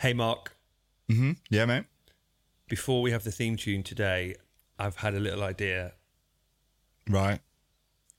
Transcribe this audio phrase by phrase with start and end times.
[0.00, 0.56] Hey, Mark,
[1.10, 1.32] Mm-hmm.
[1.50, 1.84] Yeah, mate.
[2.68, 4.36] before we have the theme tune today,
[4.78, 5.94] I've had a little idea.
[7.08, 7.40] Right.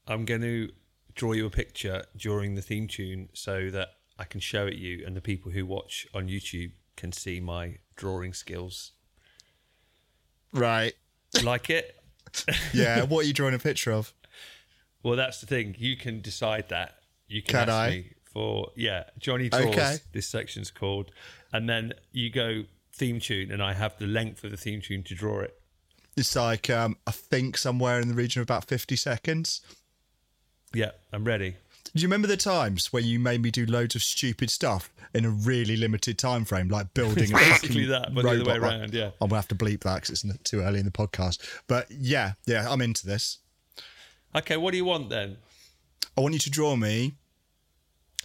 [0.05, 0.69] I'm going to
[1.15, 3.87] draw you a picture during the theme tune so that
[4.19, 7.77] I can show it you and the people who watch on YouTube can see my
[7.95, 8.91] drawing skills.
[10.53, 10.93] Right.
[11.43, 11.95] Like it?
[12.73, 13.03] Yeah.
[13.03, 14.13] what are you drawing a picture of?
[15.01, 15.75] Well, that's the thing.
[15.79, 16.95] You can decide that.
[17.27, 17.89] You can, Can ask I?
[17.89, 19.05] me for yeah.
[19.19, 19.65] Jonny draws.
[19.65, 19.97] Okay.
[20.13, 21.11] This section's called,
[21.51, 22.63] and then you go
[22.93, 25.59] theme tune, and I have the length of the theme tune to draw it.
[26.17, 29.61] It's like um, I think somewhere in the region of about fifty seconds.
[30.73, 31.55] Yeah, I'm ready.
[31.93, 35.25] Do you remember the times when you made me do loads of stupid stuff in
[35.25, 38.93] a really limited time frame, like building a Basically that, but the other way around,
[38.93, 39.11] yeah.
[39.19, 41.39] I'm gonna have to bleep that because it's too early in the podcast.
[41.67, 43.39] But yeah, yeah, I'm into this.
[44.33, 45.37] Okay, what do you want then?
[46.17, 47.15] I want you to draw me.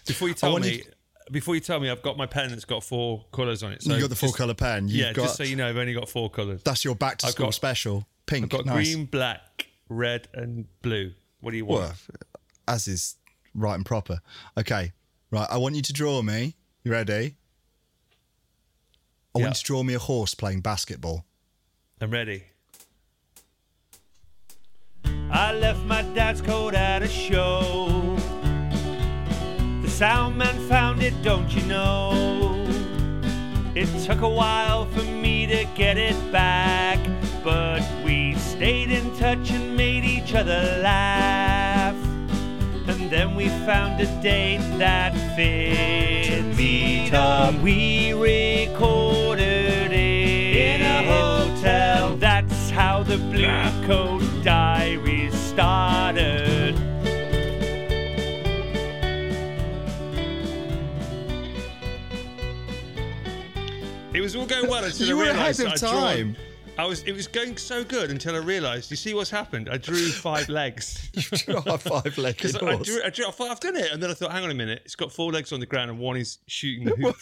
[0.06, 0.84] Before you tell want me, you-
[1.33, 3.83] before you tell me, I've got my pen that's got four colours on it.
[3.83, 4.87] So you got the four just- color pen.
[4.88, 6.62] You've yeah, got, just so you know, I've only got four colours.
[6.65, 8.07] that's your back to I've school got- special.
[8.27, 8.45] Pink.
[8.45, 8.74] I've got nice.
[8.93, 11.12] green, black, red, and blue.
[11.40, 11.80] What do you want?
[11.82, 11.95] Well,
[12.66, 13.16] as is
[13.54, 14.21] right and proper.
[14.59, 14.93] Okay,
[15.30, 15.46] right.
[15.51, 16.57] I want you to draw me.
[16.82, 17.37] You ready?
[19.34, 19.45] I Yeah.
[19.46, 21.24] want you to draw me a horse playing basketball.
[22.01, 22.45] I'm ready.
[25.30, 28.16] I left my dad's coat at a show.
[29.97, 32.66] The sound man found it, don't you know?
[33.75, 36.99] It took a while for me to get it back,
[37.43, 41.95] but we stayed in touch and made each other laugh.
[42.87, 46.27] And then we found a date that fit.
[46.27, 47.55] To meet up.
[47.63, 52.19] We recorded it in a hotel.
[52.19, 56.85] That's how the Blue Coat Diaries started.
[64.27, 66.37] Was all going well until You I were realised ahead of drawn- time.
[66.78, 67.03] I was.
[67.05, 68.91] It was going so good until I realised.
[68.91, 69.71] You see what's happened?
[69.71, 71.11] I drew five legs.
[71.47, 72.87] Draw a five-legged Because I horse.
[72.87, 74.55] drew, I drew, I thought I've done it, and then I thought, hang on a
[74.55, 77.17] minute, it's got four legs on the ground and one is shooting the hoop.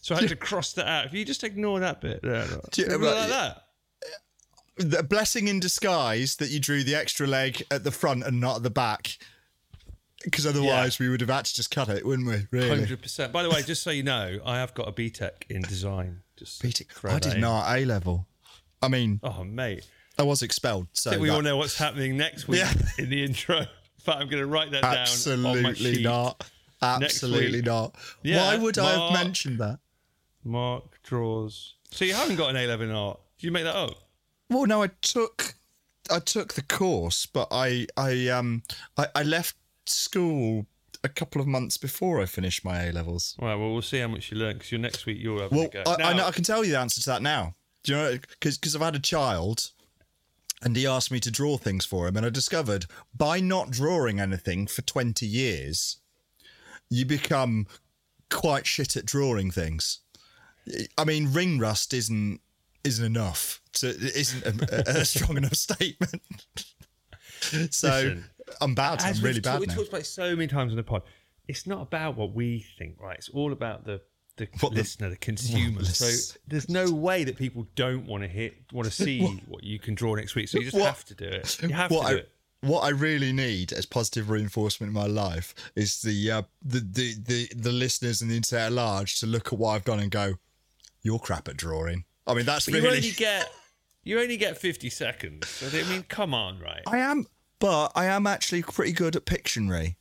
[0.00, 1.06] so I had to cross that out.
[1.06, 3.62] If you just ignore that bit, there, Do you- Remember like that.
[4.76, 8.58] the blessing in disguise that you drew the extra leg at the front and not
[8.58, 9.18] at the back.
[10.22, 12.46] Because otherwise, we would have had to just cut it, wouldn't we?
[12.52, 12.68] Really?
[12.68, 13.32] Hundred percent.
[13.32, 16.22] By the way, just so you know, I have got a BTEC in design.
[16.36, 16.88] Just BTEC.
[16.92, 17.40] throw I did in.
[17.40, 18.26] not A level.
[18.82, 19.86] I mean, Oh mate,
[20.18, 20.86] I was expelled.
[20.92, 22.72] So I think we that- all know what's happening next week Yeah.
[22.98, 23.66] in the intro.
[24.04, 26.48] But I'm going to write that down absolutely not.
[26.80, 27.96] Absolutely not.
[28.22, 29.80] Yeah, Why would I have mentioned that?
[30.44, 31.74] Mark draws.
[31.90, 33.18] So you haven't got an A level in art?
[33.38, 33.94] Did you make that up?
[34.48, 35.54] Well, no, I took
[36.10, 38.62] I took the course, but I I um
[38.96, 40.66] I, I left school
[41.06, 43.36] a couple of months before I finished my A levels.
[43.40, 43.54] Right.
[43.54, 45.68] Well, we'll see how much you learn because your next week you'll have Well, a
[45.68, 45.82] go.
[45.86, 47.54] I, I, know, I can tell you the answer to that now.
[47.84, 48.18] Do you know?
[48.40, 49.70] Because I've had a child,
[50.62, 54.20] and he asked me to draw things for him, and I discovered by not drawing
[54.20, 55.98] anything for twenty years,
[56.90, 57.66] you become
[58.28, 60.00] quite shit at drawing things.
[60.98, 62.40] I mean, ring rust isn't
[62.82, 63.60] isn't enough.
[63.74, 66.22] To, isn't a, a strong enough statement.
[67.70, 68.24] so Listen,
[68.60, 69.00] I'm bad.
[69.02, 69.74] I'm really bad talked, we now.
[69.74, 71.02] talked about it so many times on the pod.
[71.48, 73.16] It's not about what we think, right?
[73.18, 74.00] It's all about the
[74.36, 75.76] the What listener, the consumer.
[75.76, 79.64] Well, so there's no way that people don't want to hit, want to see what
[79.64, 80.48] you can draw next week.
[80.48, 81.62] So you just What- have to do it.
[81.62, 82.32] You have what to do I, it.
[82.60, 87.14] What I really need as positive reinforcement in my life is the uh, the, the
[87.24, 90.10] the the listeners and the internet at large to look at what I've done and
[90.10, 90.34] go,
[91.02, 92.88] "You're crap at drawing." I mean, that's But really.
[92.88, 93.52] you only get
[94.02, 95.48] you only get 50 seconds.
[95.48, 96.82] So I mean, come on, right?
[96.86, 97.26] I am,
[97.58, 99.96] but I am actually pretty good at Pictionary.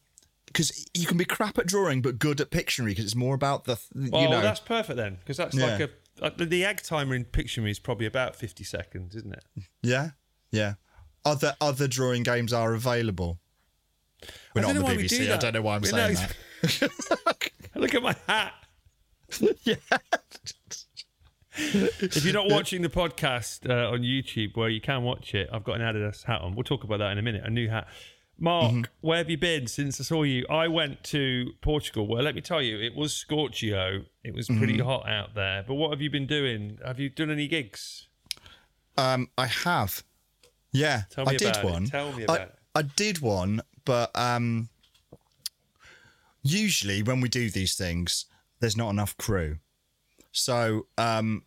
[0.47, 3.65] Because you can be crap at drawing, but good at Pictionary because it's more about
[3.65, 4.41] the, Well, you know.
[4.41, 5.87] that's perfect then, because that's like Yeah.
[6.21, 9.43] a uh, the- egg timer in Pictionary is probably about 50 seconds, isn't it?
[9.83, 10.11] Yeah,
[10.51, 10.75] yeah.
[11.25, 13.39] Other other drawing games are available.
[14.53, 15.31] We're I not on the we do BBC.
[15.33, 17.51] I don't know why I'm saying that.
[17.75, 18.53] Look at my hat.
[19.63, 19.75] yeah.
[21.57, 25.63] If you're not watching the podcast uh, on YouTube, where you can watch it, I've
[25.63, 26.55] got an Adidas hat on.
[26.55, 27.43] We'll talk about that in a minute.
[27.45, 27.87] A new hat.
[28.37, 28.81] Mark, Mm-hmm.
[28.99, 30.45] where have you been since I saw you?
[30.49, 32.05] I went to Portugal.
[32.05, 34.03] Well, let me tell you, it was scorchio.
[34.25, 34.85] It was pretty Mm-hmm.
[34.87, 35.63] hot out there.
[35.65, 36.77] But what have you been doing?
[36.85, 38.07] Have you done any gigs?
[38.97, 40.03] Um, I have.
[40.73, 41.71] Yeah, Tell me I did about it.
[41.71, 41.85] one.
[41.85, 42.55] Tell me I, about it.
[42.75, 44.67] I did one, but um,
[46.43, 48.25] usually when we do these things,
[48.59, 49.59] there's not enough crew.
[50.35, 51.43] So um,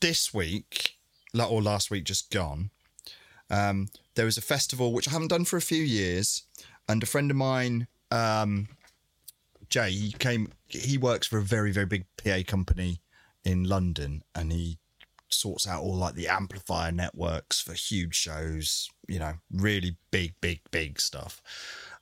[0.00, 0.96] this week,
[1.36, 2.70] or last week, just gone,
[3.50, 6.44] um, there was a festival which I haven't done for a few years,
[6.88, 8.68] and a friend of mine, um,
[9.68, 10.52] Jay, he came.
[10.68, 13.00] He works for a very very big PA company
[13.44, 14.78] in London, and he
[15.28, 18.88] sorts out all like the amplifier networks for huge shows.
[19.08, 21.42] You know, really big, big, big stuff.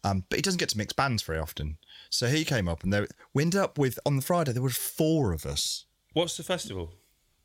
[0.05, 1.79] Um, but he doesn't get to mix bands very often.
[2.11, 4.69] So he came up, and there, we ended up with on the Friday there were
[4.69, 6.93] four of us What's the festival?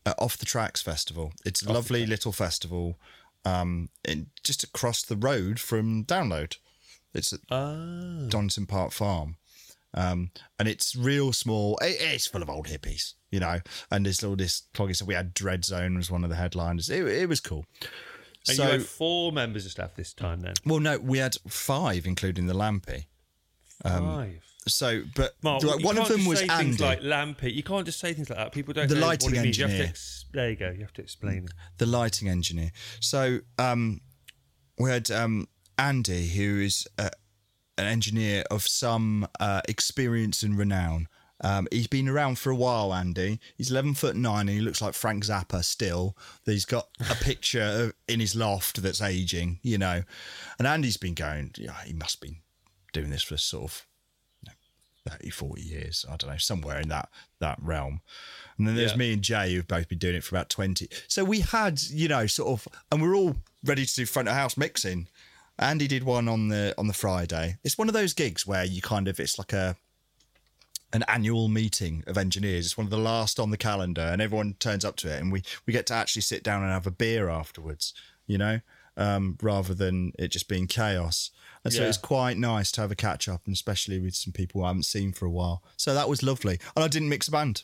[0.05, 1.33] uh, Off the Tracks Festival.
[1.45, 2.97] It's a lovely little festival,
[3.45, 6.55] um, in, just across the road from Download.
[7.13, 8.25] It's at Ah.
[8.29, 9.35] Donington Park Farm.
[9.93, 11.77] Um, and it's real small.
[11.81, 13.59] It, it's full of old hippies, you know.
[13.91, 16.89] And there's all this, I said, we had Dreadzone was one of the headliners.
[16.89, 17.65] It, it was cool.
[18.47, 20.53] And so, you had four members of staff this time then?
[20.65, 23.05] well, no, we had five, including the Lampy.
[23.83, 24.43] Five.
[24.69, 26.83] So, but Mark, like, one of them was Andy.
[26.83, 27.53] like Lampy.
[27.53, 28.51] You can't just say things like that.
[28.51, 29.57] People don't The know lighting means.
[29.57, 29.87] You engineer.
[29.89, 30.69] ex- there you go.
[30.71, 31.51] You have to explain it.
[31.77, 32.71] the lighting engineer.
[32.99, 34.01] So um,
[34.77, 37.09] we had um, Andy, who is uh,
[37.77, 41.07] an engineer of some uh, experience and renown.
[41.41, 43.39] Um, he's been around for a while, Andy.
[43.55, 46.17] He's 11 foot nine and he looks like Frank Zappa still.
[46.45, 50.03] He's got a picture in his loft that's aging, you know.
[50.57, 52.41] And Andy's been going, yeah, he must be
[52.91, 53.87] doing this for sort of
[55.09, 56.05] 30, 40 years.
[56.09, 57.09] I don't know, somewhere in that
[57.39, 58.01] that realm.
[58.57, 58.97] And then there's Yeah.
[58.97, 60.89] me and Jay who've both been doing it for about 20.
[61.07, 64.33] So we had, you know, sort of, and we're all ready to do front of
[64.35, 65.07] house mixing.
[65.57, 67.57] Andy did one on the on the Friday.
[67.63, 69.75] It's one of those gigs where you kind of it's like a
[70.91, 72.65] an annual meeting of engineers.
[72.65, 75.31] It's one of the last on the calendar, and everyone turns up to it, and
[75.31, 77.93] we we get to actually sit down and have a beer afterwards.
[78.25, 78.59] You know,
[78.99, 81.31] um, rather than it just being chaos.
[81.63, 81.87] And so Yeah.
[81.87, 84.83] it's quite nice to have a catch up, and especially with some people I haven't
[84.83, 85.63] seen for a while.
[85.77, 86.59] So that was lovely.
[86.75, 87.63] And I didn't mix a band.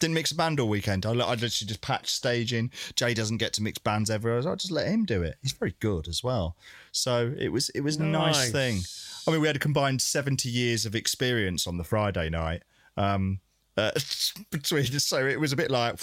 [0.00, 1.04] Didn't mix a band all weekend.
[1.04, 2.70] I, I literally just patched staging.
[2.96, 4.32] Jay doesn't get to mix bands ever.
[4.32, 5.36] I was like, I'll just let him do it.
[5.42, 6.56] He's very good as well.
[6.90, 8.80] So it was it was a nice thing.
[9.28, 12.62] I mean, we had a combined 70 years of experience on the Friday night.
[12.96, 13.40] Um,
[13.76, 13.90] uh,
[14.50, 15.98] between, so it was a bit like,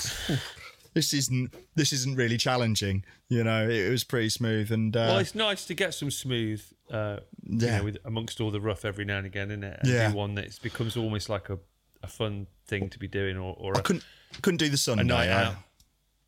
[0.98, 3.06] this isn't this isn't really challenging.
[3.30, 6.64] You know, it, was pretty smooth and uh, Well, it's nice to get some smooth,
[6.90, 7.78] uh, you Yeah.
[7.78, 9.80] know, with, amongst all the rough every now and again, isn't it?
[9.82, 10.12] And Yeah.
[10.12, 11.60] one that becomes almost like a,
[12.02, 14.06] a fun thing to be doing, or, or I a, couldn't
[14.42, 15.04] couldn't do the Sunday.
[15.04, 15.56] night I, out.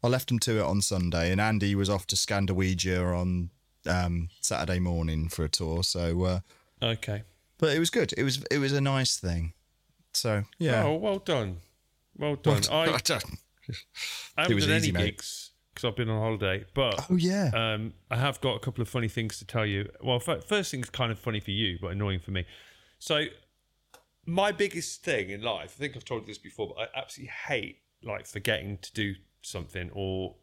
[0.04, 3.50] I left him to it on Sunday, and Andy was off to Scandinavia on
[3.88, 5.84] um, Saturday morning for a tour.
[5.84, 6.40] So, uh,
[6.84, 7.24] okay.
[7.58, 8.14] but it was good.
[8.16, 9.54] It was it was a nice thing.
[10.14, 10.84] So yeah.
[10.84, 11.58] Oh, well done,
[12.16, 12.62] well done.
[12.72, 13.00] I,
[14.38, 15.06] I haven't was done any mate.
[15.06, 17.52] gigs because I've been on holiday, but oh yeah.
[17.54, 19.90] Um, I have got a couple of funny things to tell you.
[20.02, 22.46] Well, first thing's kind of funny for you, but annoying for me.
[23.00, 23.26] So,
[24.26, 27.32] my biggest thing in life, I think I've told you this before, but I absolutely
[27.48, 30.36] hate like forgetting to do something or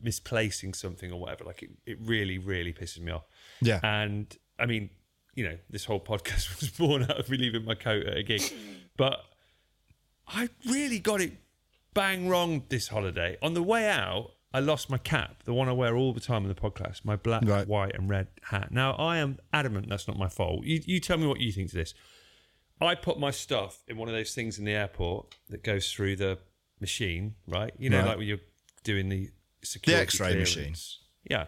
[0.00, 1.44] misplacing something or whatever.
[1.44, 3.24] Like it, it really, really pisses me off.
[3.60, 3.80] Yeah.
[3.82, 4.90] And I mean,
[5.34, 8.22] you know, this whole podcast was born out of me leaving my coat at a
[8.22, 8.42] gig,
[8.96, 9.20] but
[10.26, 11.32] I really got it
[11.96, 13.36] bang wrong this holiday.
[13.42, 16.42] On the way out, I lost my cap, the one I wear all the time
[16.44, 17.66] on the podcast, my black, Right.
[17.66, 18.70] white, and red hat.
[18.70, 20.64] Now, I am adamant that's not my fault.
[20.64, 21.94] You, you tell me what you think to this.
[22.80, 26.16] I put my stuff in one of those things in the airport that goes through
[26.16, 26.38] the
[26.80, 27.72] machine, right?
[27.78, 28.06] You know, Right.
[28.08, 28.38] like when you're
[28.84, 29.30] doing the
[29.64, 30.56] security X-ray clearance.
[30.56, 30.74] machine.
[31.28, 31.46] Yeah.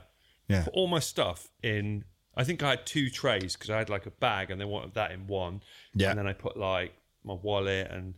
[0.48, 0.64] Yeah.
[0.64, 2.04] Put all my stuff in.
[2.36, 4.94] I think I had two trays because I had like a bag and they wanted
[4.94, 5.62] that in one.
[5.94, 6.10] Yeah.
[6.10, 8.14] And then I put like my wallet and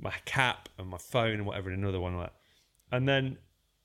[0.00, 2.16] my cap and my phone and whatever in another one.
[2.16, 2.32] Like,
[2.92, 3.38] and then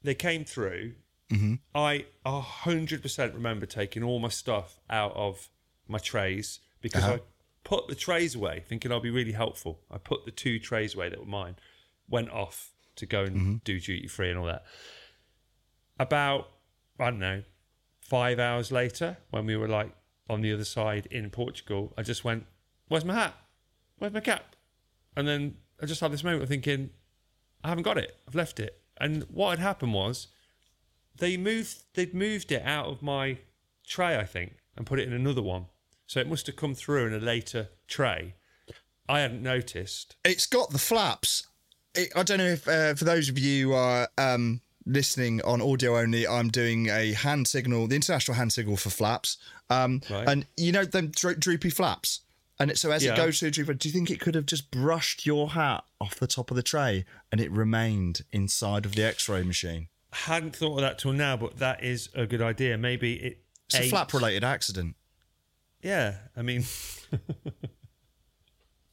[0.03, 0.93] they came through.
[1.31, 1.55] Mm-hmm.
[1.73, 5.49] I a hundred percent remember taking all my stuff out of
[5.87, 7.13] my trays because Uh-huh.
[7.15, 7.19] I
[7.63, 9.79] put the trays away, thinking I'll be really helpful.
[9.89, 11.55] I put the two trays away that were mine,
[12.09, 13.55] went off to go and Mm-hmm.
[13.63, 14.63] do duty free and all that.
[15.99, 16.49] About
[16.99, 17.43] I don't know,
[18.01, 19.91] five hours later, when we were like
[20.29, 22.45] on the other side in Portugal, I just went,
[22.87, 23.35] "Where's my hat?
[23.97, 24.55] Where's my cap?"
[25.15, 26.91] And then I just had this moment of thinking,
[27.61, 28.17] I haven't got it.
[28.25, 28.81] I've left it.
[29.01, 30.27] And what had happened was
[31.17, 33.39] they moved they'd moved it out of my
[33.85, 35.65] tray, I think, and put it in another one.
[36.07, 38.35] So it must have come through in a later tray.
[39.09, 40.15] I hadn't noticed.
[40.23, 41.47] It's got the flaps.
[41.95, 45.61] It, I don't know if uh, for those of you who are um, listening on
[45.61, 49.37] audio only, I'm doing a hand signal, the international hand signal for flaps.
[49.69, 50.27] Um, Right.
[50.29, 52.21] And you know them dro- droopy flaps.
[52.59, 53.13] And so as Yeah.
[53.13, 56.15] it goes through droopy, do you think it could have just brushed your hat off
[56.15, 59.87] the top of the tray and it remained inside of the X-ray machine?
[60.11, 62.77] Hadn't thought of that till now, but that is a good idea.
[62.77, 64.95] Maybe it It's a flap-related accident.
[65.81, 66.63] Yeah, I mean,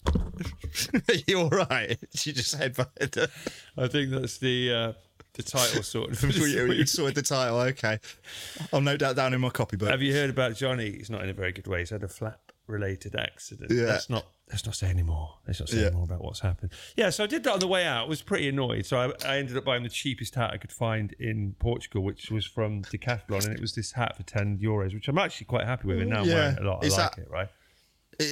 [1.26, 1.98] You're right.
[2.24, 3.30] You just headbutted.
[3.76, 4.92] I think that's the uh,
[5.34, 6.36] the title sort of.
[6.36, 7.58] you, you sorted the title.
[7.60, 7.98] Okay,
[8.72, 9.88] I'll note that down in my copybook.
[9.90, 10.90] Have you heard about Jonny?
[10.92, 11.80] He's not in a very good way.
[11.80, 13.70] He's had a flap related accident.
[13.70, 13.84] Yeah.
[13.84, 15.34] Let's not let's not say any more.
[15.46, 15.90] Let's not say Yeah.
[15.90, 16.72] more about what's happened.
[16.96, 18.06] Yeah, so I did that on the way out.
[18.06, 18.84] I was pretty annoyed.
[18.86, 22.30] So I, I ended up buying the cheapest hat I could find in Portugal, which
[22.30, 25.66] was from Decathlon, and it was this hat for ten euros, which I'm actually quite
[25.66, 26.00] happy with.
[26.00, 26.82] And now I'm wearing it a lot.
[26.82, 27.48] I Is like that- it, right?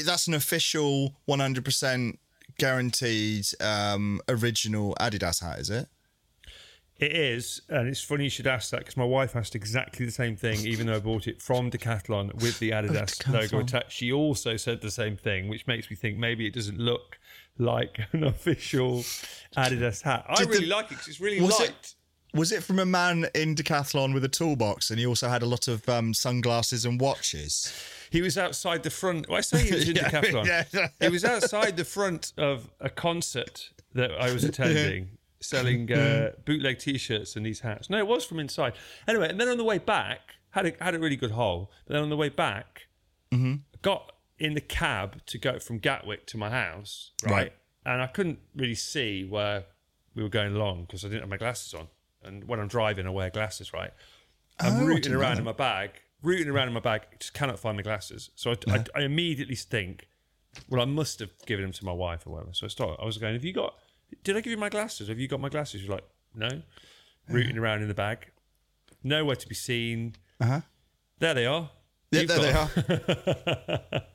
[0.04, 2.18] That's an official 100%
[2.59, 5.88] guaranteed um, original Adidas hat, is it?
[6.99, 10.11] It is, and it's funny you should ask that because my wife asked exactly the
[10.12, 13.93] same thing, even though I bought it from Decathlon with the Adidas logo attached.
[13.93, 17.19] She also said the same thing, which makes me think maybe it doesn't look
[17.57, 19.05] like an official
[19.57, 20.25] Adidas hat.
[20.28, 21.69] I Did the- really like it because it's really Was light.
[21.71, 21.95] it
[22.35, 25.47] was it from a man in Decathlon with a toolbox, and he also had a
[25.47, 27.73] lot of um, sunglasses and watches?
[28.11, 29.28] He was outside the front.
[29.28, 30.47] Well, I say he was in Yeah, Decathlon.
[30.75, 30.88] yeah.
[31.00, 36.78] He was outside the front of a concert that I was attending, selling uh, bootleg
[36.78, 37.88] T-shirts and these hats.
[37.88, 38.75] No, it was from inside.
[39.07, 41.71] Anyway, and then on the way back, had a, had a really good haul.
[41.87, 42.87] But then on the way back,
[43.83, 47.33] got in the cab to go from Gatwick to my house, right?
[47.33, 47.52] Right.
[47.85, 49.64] And I couldn't really see where
[50.14, 51.88] we were going along because I didn't have my glasses on.
[52.23, 53.92] And when I'm driving, I wear glasses, right?
[54.61, 55.90] I'm Oh, rooting didn't know around in my bag,
[56.23, 58.30] rooting around in my bag, just cannot find my glasses.
[58.35, 60.09] So I, I, I immediately think,
[60.68, 62.52] well, I must have given them to my wife or whatever.
[62.52, 63.75] So I started, I was going, have you got,
[64.25, 65.09] did I give you my glasses?
[65.09, 65.83] Have you got my glasses?
[65.83, 66.62] You're like, no.
[67.29, 68.31] Rooting around in the bag,
[69.03, 70.15] nowhere to be seen.
[70.41, 70.61] Uh-huh.
[71.19, 71.71] There they are.
[72.11, 72.69] Yeah, You've there they are.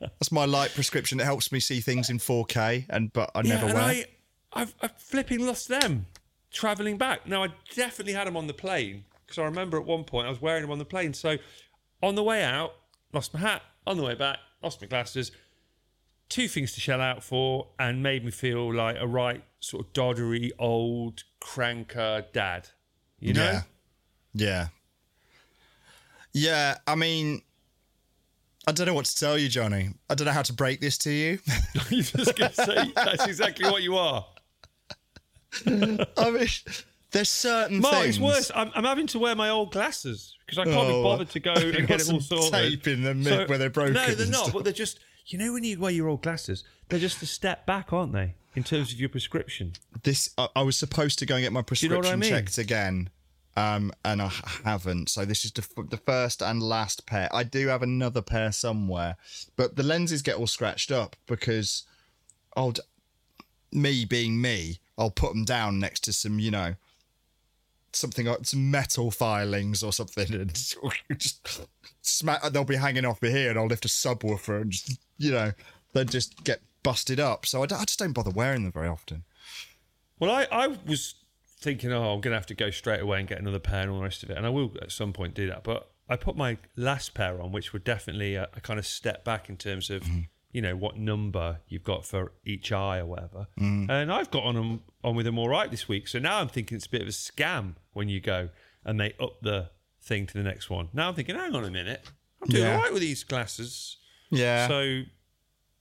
[0.00, 1.20] That's my light prescription.
[1.20, 3.82] It helps me see things in 4K, and but I never and wear.
[3.84, 4.04] I,
[4.52, 6.06] I've, I've flipping lost them
[6.50, 7.26] traveling back.
[7.26, 10.30] Now I definitely had them on the plane because I remember at one point I
[10.30, 11.12] was wearing them on the plane.
[11.12, 11.36] So
[12.02, 12.74] on the way out,
[13.12, 13.62] lost my hat.
[13.86, 15.30] On the way back, lost my glasses.
[16.30, 19.92] Two things to shell out for, and made me feel like a right sort of
[19.92, 22.68] doddery old cranker dad.
[23.20, 23.42] You know?
[23.42, 23.62] Yeah.
[24.34, 24.66] Yeah.
[26.32, 27.42] Yeah, I mean,
[28.66, 29.90] I don't know what to tell you, Jonny.
[30.10, 31.38] I don't know how to break this to you.
[31.90, 34.26] You're just to say that's exactly what you are.
[35.66, 35.70] I
[36.30, 36.48] mean,
[37.12, 38.16] there's certain Mark, things.
[38.16, 38.50] it's worse.
[38.54, 41.40] I'm, I'm having to wear my old glasses because I can't be Oh, bothered to
[41.40, 42.52] go and get it all sorted.
[42.52, 44.52] tape in them where they're broken No, they're not.
[44.52, 44.98] But they're just.
[45.26, 48.34] You know, when you wear your old glasses, they're just a step back, aren't they?
[48.54, 49.72] In terms of your prescription.
[50.02, 52.30] This, I, I was supposed to go and get my you prescription know I mean?
[52.30, 53.10] checked again,
[53.56, 54.30] um, and I
[54.64, 55.08] haven't.
[55.08, 57.28] So this is the, the first and last pair.
[57.34, 59.16] I do have another pair somewhere,
[59.56, 61.84] but the lenses get all scratched up because,
[62.56, 62.74] I'll,
[63.72, 66.74] me being me, I'll put them down next to some, you know,
[67.92, 70.54] something like some metal filings or something, and
[71.18, 71.66] just
[72.02, 72.42] smack.
[72.52, 75.52] They'll be hanging off me here, and I'll lift a subwoofer and just, you know,
[75.92, 77.44] they just get busted up.
[77.46, 79.24] So I, just don't bother wearing them very often.
[80.20, 81.16] Well, I, I was
[81.58, 83.90] thinking, oh, I'm going to have to go straight away and get another pair and
[83.90, 84.36] all the rest of it.
[84.36, 85.64] And I will at some point do that.
[85.64, 89.24] But I put my last pair on, which were definitely a, a kind of step
[89.24, 90.20] back in terms of, mm-hmm.
[90.52, 93.48] you know, what number you've got for each eye or whatever.
[93.58, 93.90] Mm.
[93.90, 96.06] And I've got on, 'em- on with them all right this week.
[96.06, 98.50] So now I'm thinking it's a bit of a scam when you go
[98.84, 99.70] and they up the
[100.02, 100.90] thing to the next one.
[100.92, 102.04] Now I'm thinking, hang on a minute.
[102.42, 102.76] I'm doing Yeah.
[102.76, 103.96] all right with these glasses.
[104.30, 104.68] Yeah.
[104.68, 105.02] So,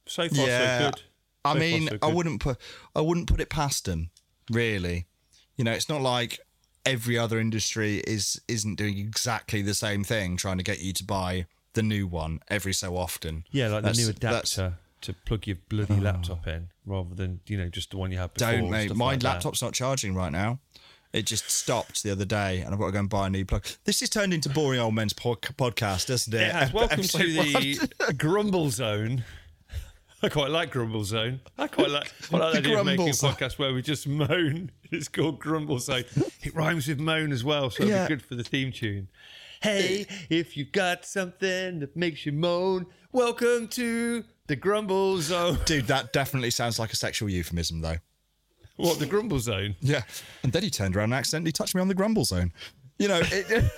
[0.05, 0.79] so far, yeah.
[0.79, 1.01] so good.
[1.45, 2.57] I So far, mean, so I wouldn't put
[2.95, 4.09] I wouldn't put it past them,
[4.49, 5.07] really.
[5.57, 6.39] You know, it's not like
[6.85, 11.03] every other industry is isn't doing exactly the same thing, trying to get you to
[11.03, 13.45] buy the new one every so often.
[13.51, 16.01] Yeah, like the new adapter to plug your bloody oh.
[16.01, 18.51] laptop in, rather than you know just the one you had before.
[18.51, 18.95] Don't mate.
[18.95, 19.27] My like that.
[19.27, 20.59] laptop's not charging right now.
[21.11, 23.45] It just stopped the other day, and I've got to go and buy a new
[23.45, 23.65] plug.
[23.83, 26.55] This has turned into boring old men's pod- podcast, doesn't it?
[26.55, 26.73] It.
[26.73, 28.17] Welcome Episode to the one.
[28.17, 29.23] Grumble Zone.
[30.23, 31.41] I quite like Grumble Zone.
[31.57, 34.07] I quite like, quite like the The idea of making a podcast where we just
[34.07, 34.71] moan.
[34.89, 36.03] It's called Grumble Zone.
[36.43, 39.09] It rhymes with moan as well, so it'd be good for the theme tune.
[39.59, 45.57] Hey, if you've got something that makes you moan, welcome to the Grumble Zone.
[45.65, 47.97] Dude, that definitely sounds like a sexual euphemism, though.
[48.75, 49.75] What the Grumble Zone?
[49.81, 50.03] Yeah.
[50.43, 52.53] And then he turned around and accidentally touched me on the grumble zone.
[52.99, 53.71] You know, it,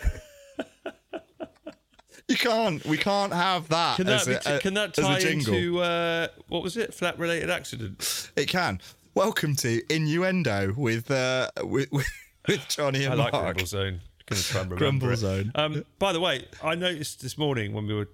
[2.36, 2.86] you can't.
[2.86, 3.98] We can't have that.
[3.98, 6.94] Can that, a, be, can that tie into uh, what was it?
[6.94, 8.32] Flat related accident.
[8.36, 8.82] It can.
[9.14, 13.46] Welcome to innuendo with uh with with, Jonny and I like Mark.
[13.56, 14.02] Grumble Zone.
[14.26, 15.18] Gonna try and remember Grumble it.
[15.18, 15.52] Zone.
[15.56, 18.10] Um, by the way, I noticed this morning when we were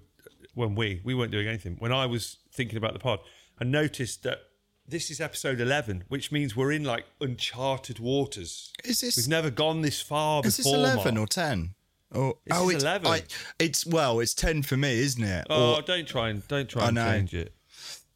[0.54, 3.18] when we we weren't doing anything when I was thinking about the pod,
[3.60, 4.42] I noticed that
[4.86, 8.72] this is episode eleven, which means we're in like uncharted waters.
[8.84, 11.26] Is this We've never gone this far is this eleven Mark.
[11.26, 11.74] or ten?
[12.14, 13.06] Oh, oh, it's 11.
[13.06, 13.22] I,
[13.58, 15.46] it's well, it's ten for me, isn't it?
[15.50, 17.54] Oh, Or- don't try and don't try and change it.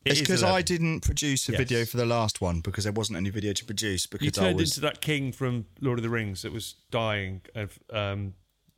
[0.05, 1.59] It it's because I didn't produce a Yes.
[1.59, 4.47] video for the last one because there wasn't any video to produce because You I
[4.47, 8.35] turned was into that king from Lord of the Rings that was dying of um,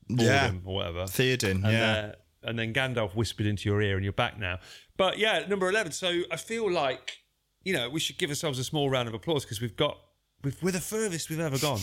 [0.09, 0.49] Yeah.
[0.49, 1.03] boredom or whatever.
[1.05, 1.51] Theoden.
[1.51, 2.13] And, Yeah, uh,
[2.49, 4.59] and then Gandalf whispered into your ear, and you're back now.
[4.97, 5.93] But yeah, number eleven.
[5.93, 7.19] So I feel like
[7.63, 9.99] you know we should give ourselves a small round of applause because we've got
[10.43, 11.81] we've, we're the furthest we've ever gone.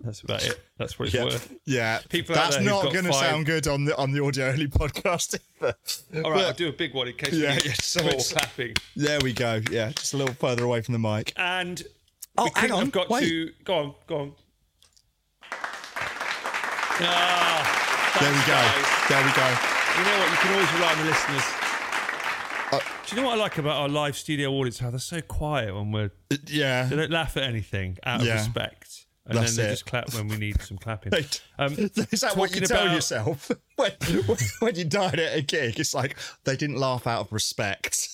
[0.00, 0.60] That's about it.
[0.78, 1.52] That's what it's Yeah, worth.
[1.64, 1.98] yeah.
[2.08, 5.74] People That's not going to sound good on the on the audio only podcast either.
[6.24, 8.74] All right, But- I'll do a big one in case Yeah, we yeah, so clapping.
[8.94, 9.60] There we go.
[9.70, 11.32] Yeah, just a little further away from the mic.
[11.36, 11.82] And
[12.40, 13.28] Oh, hang on, I've got wait.
[13.28, 14.32] to go on, go on.
[17.00, 18.46] Ah, There we go.
[18.46, 19.08] guys.
[19.08, 19.48] There we go.
[19.98, 20.30] You know what?
[20.30, 21.42] You can always rely on the listeners.
[22.70, 24.78] Uh, Do you know what I like about our live studio audience?
[24.78, 26.10] How they're so quiet when we're
[26.46, 26.84] Yeah.
[26.84, 28.34] they don't laugh at anything out of Yeah.
[28.34, 29.72] respect, and That's then they it.
[29.74, 31.12] just clap when we need some clapping.
[31.60, 31.72] Um,
[32.12, 33.90] Is that what you tell about- yourself when,
[34.60, 35.78] when, you died at a gig?
[35.80, 38.08] It's like they didn't laugh out of respect.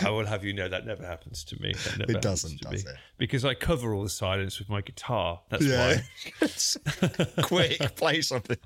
[0.00, 1.70] I will have you know that never happens to me.
[1.98, 2.90] It doesn't, does me.
[2.90, 2.96] it?
[3.18, 5.40] Because I cover all the silence with my guitar.
[5.48, 5.98] That's Yeah.
[6.38, 7.42] why.
[7.42, 8.58] Quick, play something.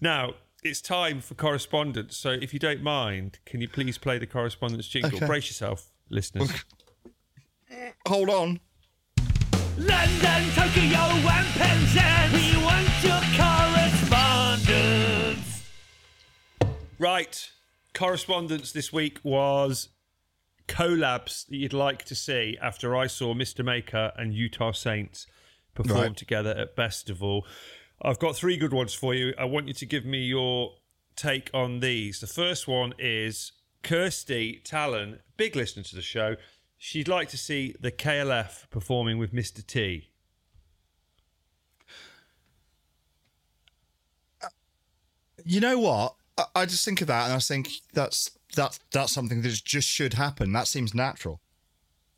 [0.00, 2.16] Now it's time for correspondence.
[2.16, 5.16] So if you don't mind, can you please play the correspondence jingle?
[5.16, 5.26] Okay.
[5.26, 6.52] Brace yourself, listeners.
[8.06, 8.60] Hold on.
[9.78, 12.32] London, Tokyo, and Penzance.
[12.34, 15.62] We want your correspondence.
[16.98, 17.50] Right.
[17.94, 19.88] Correspondence this week was
[20.68, 23.64] collabs that you'd like to see after I saw Mr.
[23.64, 25.26] Maker and Utah Saints
[25.74, 26.16] perform Right.
[26.16, 27.46] together at Festival.
[28.00, 29.34] I've got three good ones for you.
[29.38, 30.76] I want you to give me your
[31.16, 32.20] take on these.
[32.20, 36.36] The first one is Kirsty Talon, big listener to the show.
[36.84, 39.64] She'd like to see the KLF performing with Mr.
[39.64, 40.08] T.
[44.42, 44.48] Uh,
[45.44, 46.16] you know what?
[46.36, 49.86] I, I just think of that and I think that's that's that's something that just
[49.86, 50.52] should happen.
[50.52, 51.40] That seems natural.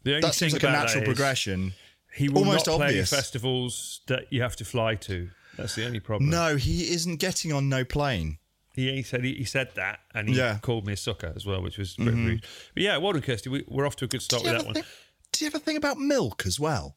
[0.02, 1.74] The only That seems like a natural progression.
[2.14, 3.10] He will Almost not play obvious.
[3.10, 5.28] festivals that you have to fly to.
[5.58, 6.30] That's the only problem.
[6.30, 8.38] No, he isn't getting on no plane.
[8.74, 10.50] He, he said he, he said that, and he Yeah.
[10.52, 10.58] Mm-hmm.
[10.60, 12.44] called me a sucker as well, which was very rude.
[12.74, 13.48] But yeah, well done, Kirsty.
[13.50, 14.74] We, we're off to a good start with that one.
[14.74, 14.86] think,
[15.32, 16.96] do you ever think about milk as well?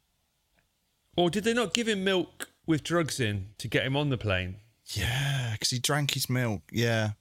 [1.15, 4.17] Or did they not give him milk with drugs in to get him on the
[4.17, 4.57] plane?
[4.87, 6.61] Yeah, because he drank his milk.
[6.71, 7.11] Yeah,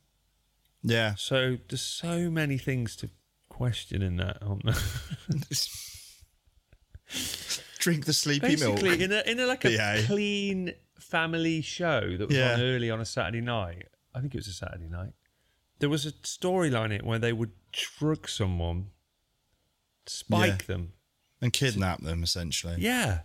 [0.82, 1.14] yeah.
[1.16, 3.10] So there's so many things to
[3.48, 4.74] question in that, aren't there?
[7.78, 9.00] Drink the sleepy Basically, milk.
[9.00, 10.02] in a in a like a Yeah.
[10.06, 12.54] clean family show that was Yeah.
[12.54, 13.86] on early on a Saturday night.
[14.16, 15.12] I think it was a Saturday night.
[15.78, 18.86] There was a storyline in it where they would drug someone,
[20.06, 20.74] spike Yeah.
[20.74, 20.92] them.
[21.42, 22.76] and kidnap them essentially.
[22.78, 23.20] Yeah.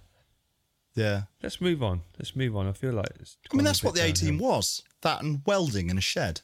[0.96, 1.24] Yeah.
[1.42, 2.02] Let's move on.
[2.20, 2.68] Let's move on.
[2.68, 4.84] I feel like it's I mean, gone a that's what the A team was.
[5.02, 6.42] That and welding in a shed.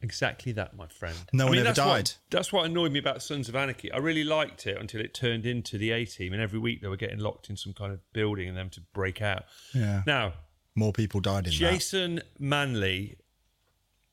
[0.00, 1.16] Exactly that, my friend.
[1.32, 2.10] No I one mean, ever that's what- died.
[2.30, 3.90] that's what annoyed me about Sons of Anarchy.
[3.90, 6.88] I really liked it until it turned into the A team, and every week they
[6.88, 9.44] were getting locked in some kind of building and them to break out.
[9.74, 10.02] Yeah.
[10.06, 10.34] Now,
[10.78, 11.56] More people died in that.
[11.58, 13.16] Jason Manley,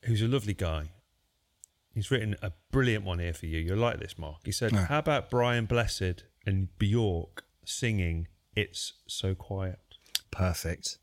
[0.04, 0.86] who's a lovely guy,
[1.94, 3.60] he's written a brilliant one here for you.
[3.60, 4.38] You'll like this, Mark.
[4.44, 4.88] He said, Yeah.
[4.88, 9.80] How about Brian Blessed and Bjork singing It's So Quiet?
[10.32, 10.98] Perfect.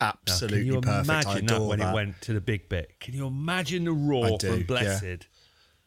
[0.00, 1.10] Now, Absolutely can you perfect.
[1.10, 1.90] I imagine that when that.
[1.90, 3.00] it went to the big bit?
[3.00, 4.66] Can you imagine the roar do, from yeah.
[4.66, 5.26] Blessed?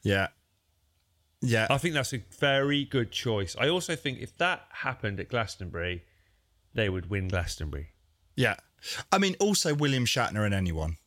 [0.03, 0.27] Yeah.
[1.41, 1.67] Yeah.
[1.69, 3.55] I think that's a very good choice.
[3.57, 6.03] I also think if that happened at Glastonbury,
[6.73, 7.87] they would win Glastonbury.
[8.35, 8.57] yeah.
[9.11, 10.97] I mean, also William Shatner and anyone.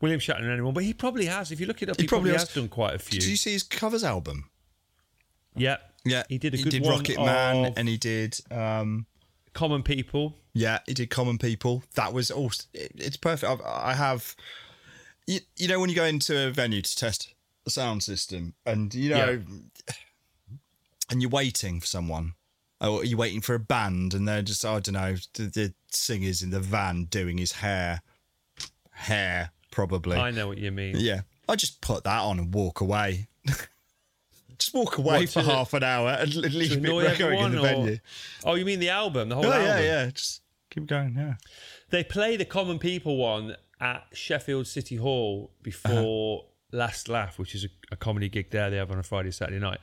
[0.00, 1.52] William Shatner and anyone, but he probably has.
[1.52, 2.48] If you look it up, he, He probably probably, has.
[2.48, 2.54] has.
[2.54, 3.20] done quite a few.
[3.20, 4.50] Did you see his covers album?
[5.54, 6.24] yeah, Yeah.
[6.28, 9.06] He did a he good did one Rocket Man of- and he did um
[9.52, 10.34] Common People.
[10.54, 11.84] yeah, he did Common People.
[11.94, 13.50] That was all it, it's perfect.
[13.52, 14.34] I've, I have
[15.26, 17.32] you, you know when you go into a venue to test
[17.66, 19.42] a sound system and you know
[21.10, 22.32] and you're waiting for someone
[22.82, 24.12] Oh, or you're waiting for a band?
[24.12, 28.02] And they're just I don't know the, the singer's in the van doing his hair
[28.90, 30.16] hair probably.
[30.16, 30.96] I know what you mean.
[30.98, 31.22] yeah.
[31.48, 33.28] I just put that on and walk away.
[34.58, 37.58] Just walk away What, for half an hour and leave it going in everyone, the
[37.58, 37.98] or venue.
[38.44, 39.66] Oh, you mean the album, the whole oh album?
[39.66, 39.80] yeah.
[39.80, 40.40] Yeah just
[40.70, 41.34] keep going yeah.
[41.90, 46.76] They play the Common People one at Sheffield City Hall before uh-huh.
[46.78, 49.58] Last Laugh, which is a, a comedy gig there they have on a Friday, Saturday
[49.58, 49.80] night.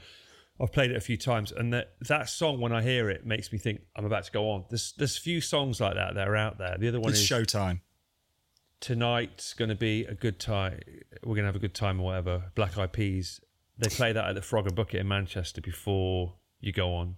[0.62, 3.52] I've played it a few times, and that that song when I hear it makes
[3.52, 4.66] me think I'm about to go on.
[4.70, 6.78] There's there's a few songs like that that are out there.
[6.78, 7.80] The other one it's is showtime
[8.80, 10.80] tonight's going to be a good time.
[11.24, 12.52] We're going to have a good time or whatever.
[12.56, 13.42] Black Eyed Peas.
[13.78, 17.16] They play that at the Frog and Bucket in Manchester before you go on.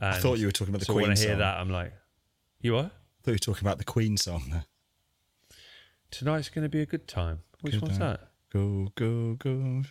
[0.00, 1.38] I thought you were talking about the so Queen when I hear song.
[1.38, 1.92] that, I'm like,
[2.60, 2.84] you are.
[2.84, 4.64] I thought you were talking about the Queen song there.
[6.10, 7.40] Tonight's going to be a good time.
[7.60, 8.12] Which Good one's time.
[8.12, 8.28] that?
[8.52, 9.82] Go, go, go,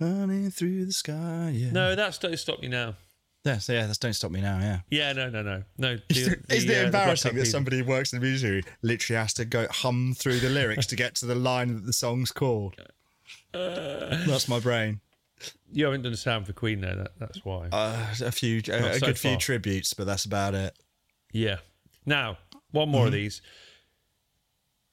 [0.00, 1.52] running through the sky.
[1.54, 1.70] Yeah.
[1.72, 2.94] No, that's Don't Stop me Now.
[3.44, 4.58] Yeah, so yeah, that's don't stop me now.
[4.58, 4.80] Yeah.
[4.90, 5.96] Yeah, no, no, no, no.
[5.96, 9.32] the- Isn't the, it uh, embarrassing that somebody who works in the music literally has
[9.34, 12.74] to go hum through the lyrics to get to the line that the song's called?
[13.52, 15.00] That's my brain.
[15.72, 16.96] You haven't done a sound for Queen, though.
[16.96, 17.68] That, that's why.
[17.70, 20.76] Uh, a few, a, a so good few tributes, but that's about it.
[21.32, 21.58] Yeah.
[22.04, 22.38] Now,
[22.72, 23.16] one more of Mm-hmm.
[23.22, 23.42] these.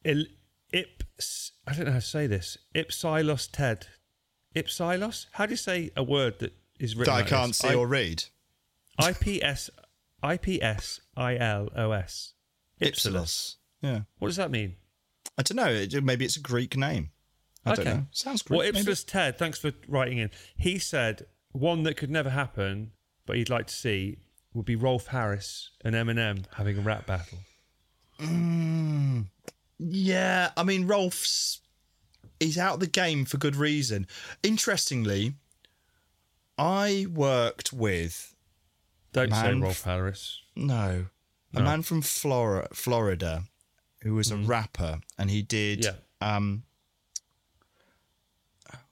[0.05, 0.25] Il,
[0.71, 2.57] ips, I don't know how to say this.
[2.75, 3.87] Ipsilos Ted.
[4.55, 5.25] Ipsilos?
[5.33, 7.57] How do you say a word that is That written I like can't this?
[7.57, 8.23] see or read.
[8.97, 9.69] I- IPS,
[11.15, 12.33] I-P-S-I-L-O-S.
[12.81, 13.55] Ipsilos.
[13.81, 14.01] Yeah.
[14.19, 14.75] What does that mean?
[15.37, 15.85] I don't know.
[16.01, 17.11] Maybe it's a Greek name.
[17.65, 18.05] I don't know.
[18.11, 18.59] Sounds Greek.
[18.59, 18.71] Well.
[18.71, 20.29] Ipsilos Ted, thanks for writing in.
[20.55, 22.91] He said one that could never happen,
[23.25, 24.17] but he'd like to see,
[24.53, 27.39] would be Rolf Harris and Eminem having a rap battle.
[28.19, 29.25] Mm,
[29.79, 31.59] yeah, I mean, Rolf's
[32.39, 34.07] he's out of the game for good reason.
[34.43, 35.33] Interestingly,
[36.57, 38.35] I worked with
[39.13, 39.53] Don't say.
[39.53, 40.41] Rolf Harris.
[40.55, 41.07] no
[41.53, 43.43] a man from Florida, Florida,
[44.01, 45.85] who was a rapper, and he did.
[45.85, 45.93] Yeah.
[46.19, 46.63] Um,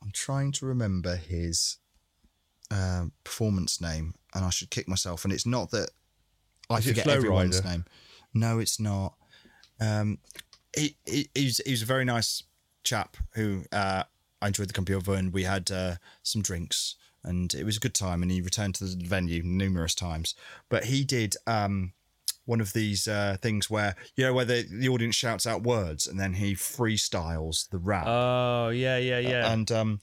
[0.02, 1.78] I'm trying to remember his
[2.72, 5.24] um performance name, and I should kick myself.
[5.26, 5.90] And it's not that
[6.70, 7.70] I Is forget everyone's Rider?
[7.70, 7.86] name.
[8.34, 9.16] No, it's not.
[9.80, 10.20] Um,
[10.76, 12.44] he, he he's he was a very nice
[12.84, 14.04] chap who uh,
[14.42, 17.80] I enjoyed the company of, and we had uh, some drinks, and it was a
[17.80, 18.22] good time.
[18.22, 20.36] And he returned to the venue numerous times,
[20.70, 21.94] but he did um,
[22.46, 26.08] one of these uh, things where you know where the, the audience shouts out words,
[26.08, 28.06] and then he freestyles the rap.
[28.08, 29.52] Oh, yeah, yeah, yeah.
[29.54, 30.02] And um,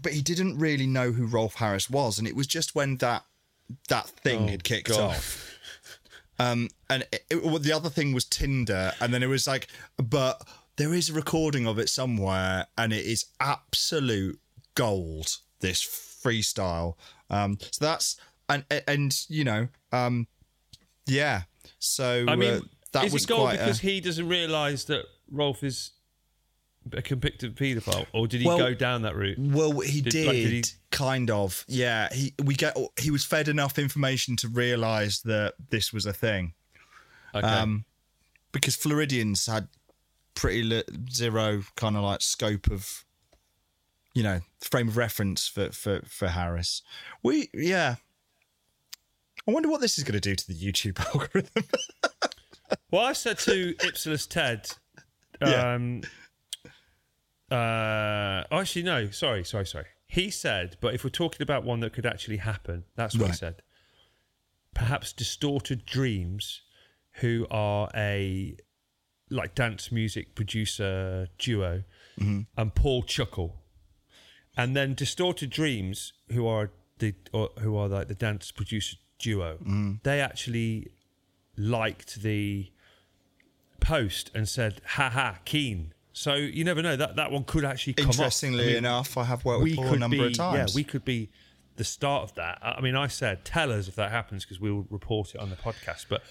[0.00, 3.24] but he didn't really know who Rolf Harris was, and it was just when that
[3.88, 5.00] that thing Oh, had kicked God.
[5.16, 5.46] off.
[6.38, 9.66] Um, and it, it- the other thing was Tinder, and then it was like,
[9.98, 10.40] but
[10.76, 14.40] there is a recording of it somewhere, and it is absolute
[14.74, 15.36] gold.
[15.60, 16.94] This freestyle.
[17.28, 18.16] Um, so that's
[18.48, 20.26] and and you know, um,
[21.06, 21.42] yeah.
[21.78, 22.60] So I mean, uh,
[22.92, 25.92] that is was it gold because a, he doesn't realise that Rolf is
[26.92, 29.38] a convicted paedophile, or did he Well- go down that route?
[29.38, 31.64] Well, he Did- did, like, did he- kind of.
[31.68, 36.12] Yeah, he we get he was fed enough information to realise that this was a
[36.12, 36.54] thing.
[37.34, 37.46] Okay.
[37.46, 37.84] Um,
[38.52, 39.68] because Floridians had
[40.34, 43.04] pretty li- zero kind of like scope of,
[44.14, 46.82] you know, frame of reference for for for Harris.
[47.22, 47.96] We yeah.
[49.48, 51.64] I wonder what this is going to do to the YouTube algorithm.
[52.90, 54.68] well, I said to Ipsilos Ted,
[55.40, 55.74] Yeah.
[55.74, 56.02] um,
[57.50, 59.86] uh, actually, no, sorry, sorry, sorry.
[60.06, 63.32] He said, but if we're talking about one that could actually happen, that's what he
[63.36, 63.62] said.
[64.74, 66.62] Perhaps Distorted Dreams,
[67.14, 68.56] who are a
[69.30, 71.84] like dance music producer duo,
[72.18, 72.40] mm-hmm.
[72.56, 73.56] and Paul Chuckle,
[74.56, 79.54] and then Distorted Dreams, who are the or who are like the dance producer duo,
[79.54, 79.94] mm-hmm.
[80.02, 80.90] they actually
[81.56, 82.70] liked the
[83.80, 87.94] post and said, "Ha ha, keen." So you never know that that one could actually
[87.94, 88.06] come.
[88.06, 90.72] Interestingly I mean, enough, I have worked with Paul a number be, of times.
[90.72, 91.30] Yeah, we could be
[91.76, 92.58] the start of that.
[92.62, 95.56] I mean, I said, tell us if that happens because we'll report it on the
[95.56, 96.06] podcast.
[96.08, 96.22] But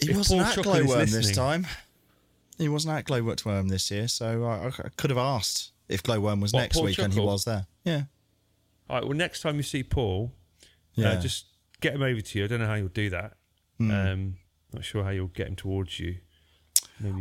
[0.00, 1.66] He wasn't Paul at Glowworm this time.
[2.58, 6.52] He wasn't at Glowworm this year, so I, I could have asked if Glowworm was
[6.52, 7.66] What, next Paul week, and he was there.
[7.84, 8.02] Yeah,
[8.88, 10.32] all right, well, next time you see Paul,
[10.94, 11.10] yeah.
[11.12, 11.46] uh, just
[11.80, 12.44] get him over to you.
[12.44, 13.34] I don't know how you'll do that.
[13.78, 13.90] Hmm.
[13.90, 14.36] Um,
[14.72, 16.16] not sure how you'll get him towards you.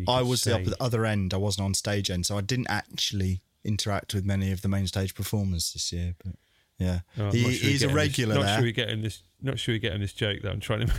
[0.08, 1.34] I was the, say- the other end.
[1.34, 4.88] I wasn't on stage end, so I didn't actually interact with many of the main
[4.88, 6.16] stage performers this year.
[6.24, 6.36] But
[6.78, 9.24] yeah, Oh, he, sure he's a regular this, there, Not sure you're getting this.
[9.42, 10.94] Not sure you're getting this joke that I'm trying to.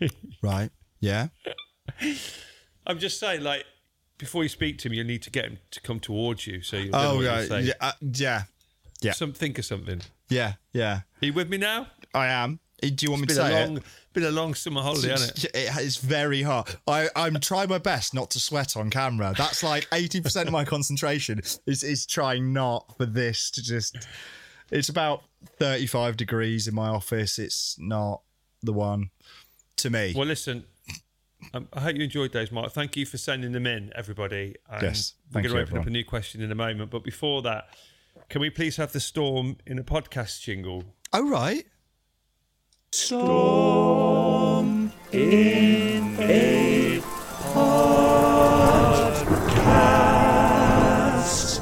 [0.00, 0.12] make.
[0.42, 0.70] right?
[1.00, 1.28] Yeah,
[2.88, 3.64] I'm just saying, like,
[4.16, 6.62] before you speak to him, you need to get him to come towards you.
[6.62, 7.60] So you Oh, yeah, you say.
[7.62, 8.42] yeah, uh, yeah,
[9.00, 9.12] yeah.
[9.12, 10.00] Some think of something.
[10.28, 11.00] yeah, yeah.
[11.22, 11.86] Are you with me now?
[12.14, 12.58] I am.
[12.80, 13.82] Do you want me Been to a say long, it?
[14.12, 15.50] been a long summer holiday, hasn't it?
[15.54, 16.68] It is very hard.
[16.86, 19.34] I, I'm trying my best not to sweat on camera.
[19.36, 24.06] That's like 80% of my concentration is, is trying not for this to just.
[24.70, 25.22] It's about
[25.58, 27.38] 35 degrees in my office.
[27.38, 28.22] It's not
[28.62, 29.10] the one
[29.78, 30.12] to me.
[30.16, 30.64] Well, listen.
[31.54, 32.72] Um, I hope you enjoyed those, Mark.
[32.72, 34.56] Thank you for sending them in, everybody.
[34.70, 36.90] And Yes, we're going to you, open up a new question in a moment.
[36.90, 37.68] But before that,
[38.28, 40.84] can we please have the storm in a podcast jingle?
[41.12, 41.64] oh, right.
[42.92, 47.00] Storm in a
[50.68, 51.60] podcast.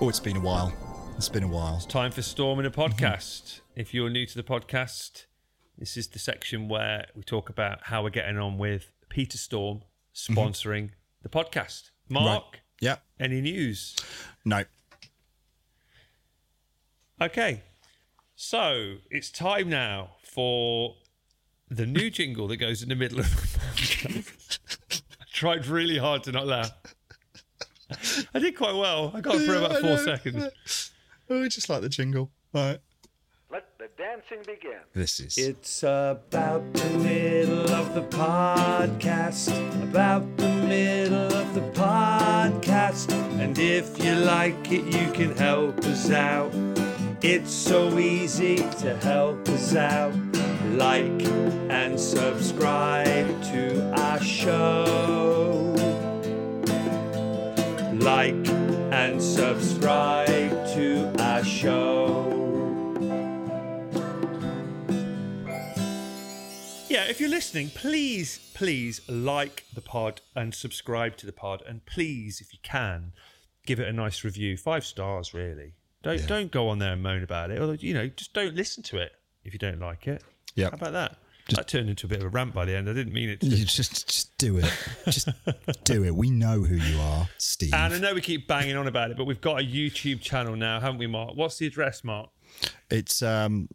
[0.00, 0.72] Oh, it's been a while.
[1.16, 1.80] It's been a while.
[1.80, 2.80] Time for Storm in a Mm-hmm.
[3.04, 3.60] podcast.
[3.76, 5.26] if you're new to the podcast,
[5.80, 9.80] this is the section where we talk about how we're getting on with Peter Storm
[10.14, 10.90] sponsoring
[11.22, 11.90] the podcast.
[12.08, 12.26] Mark, Mm-hmm.
[12.36, 12.60] Right.
[12.82, 12.96] Yeah.
[13.18, 13.96] any news?
[14.44, 14.64] No.
[17.20, 17.62] Okay.
[18.36, 20.94] So it's time now for
[21.68, 24.58] the new jingle that goes in the middle of the podcast.
[25.20, 26.70] I tried really hard to not laugh.
[28.34, 29.12] I did quite well.
[29.14, 30.90] I got through about four seconds.
[31.28, 32.30] Oh, just like the jingle.
[32.54, 32.78] All right.
[33.90, 34.78] Let the dancing begin.
[34.92, 35.38] This is.
[35.38, 39.48] It's about the middle of the podcast.
[39.82, 43.10] About the middle of the podcast.
[43.40, 46.52] And if you like it, you can help us out.
[47.22, 50.14] It's so easy to help us out.
[50.72, 51.22] Like
[51.70, 55.74] and subscribe to our show.
[57.94, 58.48] Like
[58.92, 62.29] and subscribe to our show.
[67.10, 72.40] If you're listening, please, please like the pod and subscribe to the pod, and please,
[72.40, 73.12] if you can,
[73.66, 75.74] give it a nice review, five stars, really.
[76.02, 78.82] Don't don't go on there and moan about it, or you know, just don't listen
[78.84, 79.12] to it
[79.44, 80.22] if you don't like it.
[80.54, 80.70] Yep.
[80.70, 81.16] How about that?
[81.56, 82.88] that turned into a bit of a rant by the end.
[82.88, 83.40] I didn't mean it.
[83.40, 83.46] To.
[83.46, 84.72] You just, just do it.
[85.06, 85.28] Just
[85.84, 86.14] do it.
[86.14, 87.74] We know who you are, Steve.
[87.74, 90.54] And I know we keep banging on about it, but we've got a YouTube channel
[90.54, 91.34] now, haven't we, Mark?
[91.34, 92.30] What's the address, Mark?
[92.88, 93.68] It's um,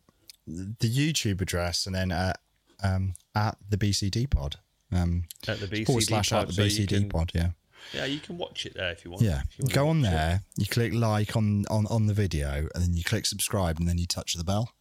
[0.47, 2.39] the YouTube address, and then at
[2.81, 4.57] um, at the BCD Pod.
[4.91, 7.31] Um, At the BCD forward slash at pod, the so BCD can- Pod.
[7.33, 7.49] Yeah,
[7.93, 9.23] Yeah, you can watch it there if you want.
[9.23, 9.41] yeah.
[9.57, 10.11] you wanna Go on watch it.
[10.15, 10.43] there.
[10.57, 13.97] You click like on, on on the video, and then you click subscribe, and then
[13.97, 14.71] you touch the bell.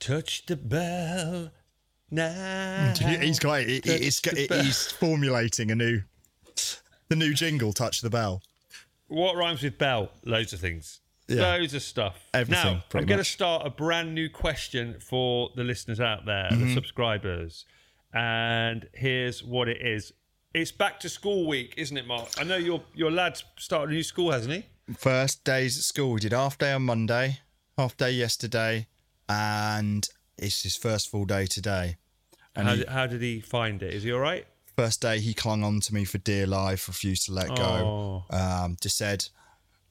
[0.00, 1.50] Touch the bell
[2.10, 2.92] now.
[3.20, 3.60] He's got.
[3.62, 6.02] He's, Touch the he's formulating a new
[7.08, 7.72] the new jingle.
[7.72, 8.42] Touch the bell.
[9.06, 10.10] What rhymes with bell?
[10.24, 11.00] Loads of things.
[11.32, 11.42] Yeah.
[11.56, 12.16] Loads of stuff.
[12.34, 16.48] Everything, Now, I'm going to start a brand new question for the listeners out there,
[16.50, 16.66] Mm-hmm.
[16.68, 17.64] the subscribers.
[18.14, 20.12] And here's what it is.
[20.54, 22.28] It's back to school week, isn't it, Mark?
[22.38, 24.94] I know your your lad's started a new school, hasn't he?
[24.94, 26.12] First days at school.
[26.12, 27.38] We did half day on Monday,
[27.78, 28.86] half day yesterday,
[29.30, 31.96] and it's his first full day today.
[32.54, 33.94] And How, he- did, how did he find it?
[33.94, 34.46] Is he all right?
[34.74, 38.24] first day he clung on to me for dear life, refused to let go.
[38.30, 38.36] Oh.
[38.36, 39.26] Um, just said,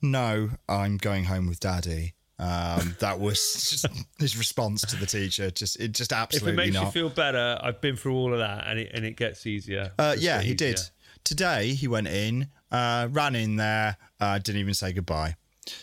[0.02, 3.38] "No, I'm going home with daddy." Um, that was
[3.70, 3.86] just
[4.18, 5.52] his response to the teacher.
[5.52, 6.54] Just it just absolutely.
[6.54, 6.86] If it makes not.
[6.86, 9.92] you feel better, I've been through all of that, and it and it gets easier.
[10.00, 10.80] uh, yeah, get he did.
[11.24, 15.36] Today he went in, uh, ran in there, uh, didn't even say goodbye.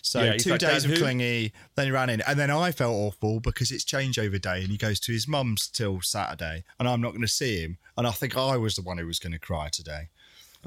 [0.03, 2.73] So Yeah, two like, days of who?" clingy, then he ran in, and then I
[2.73, 6.89] felt awful because it's changeover day, and he goes to his mum's till Saturday, and
[6.89, 9.21] I'm not going to see him, and I think I was the one who was
[9.21, 10.09] going to cry today.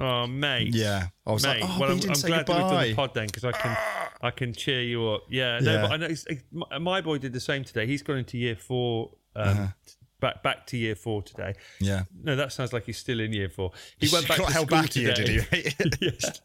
[0.01, 0.73] Oh, mate.
[0.73, 3.13] Yeah, I was Mate, like, oh, well, I'm, I'm glad that we've done the pod
[3.13, 3.77] then because I can,
[4.21, 5.23] I can cheer you up.
[5.29, 5.81] Yeah, no, Yeah.
[5.83, 6.43] but I know it's, it,
[6.79, 7.85] my, boy did the same today.
[7.85, 9.73] He's gone into year four, um,
[10.19, 11.49] back back to year four today.
[11.49, 11.77] Uh-huh.
[11.79, 12.03] Yeah.
[12.23, 13.71] No, that sounds like he's still in year four.
[13.99, 15.13] He went back to school back today.
[15.13, 15.73] did he?
[16.01, 16.41] Yes.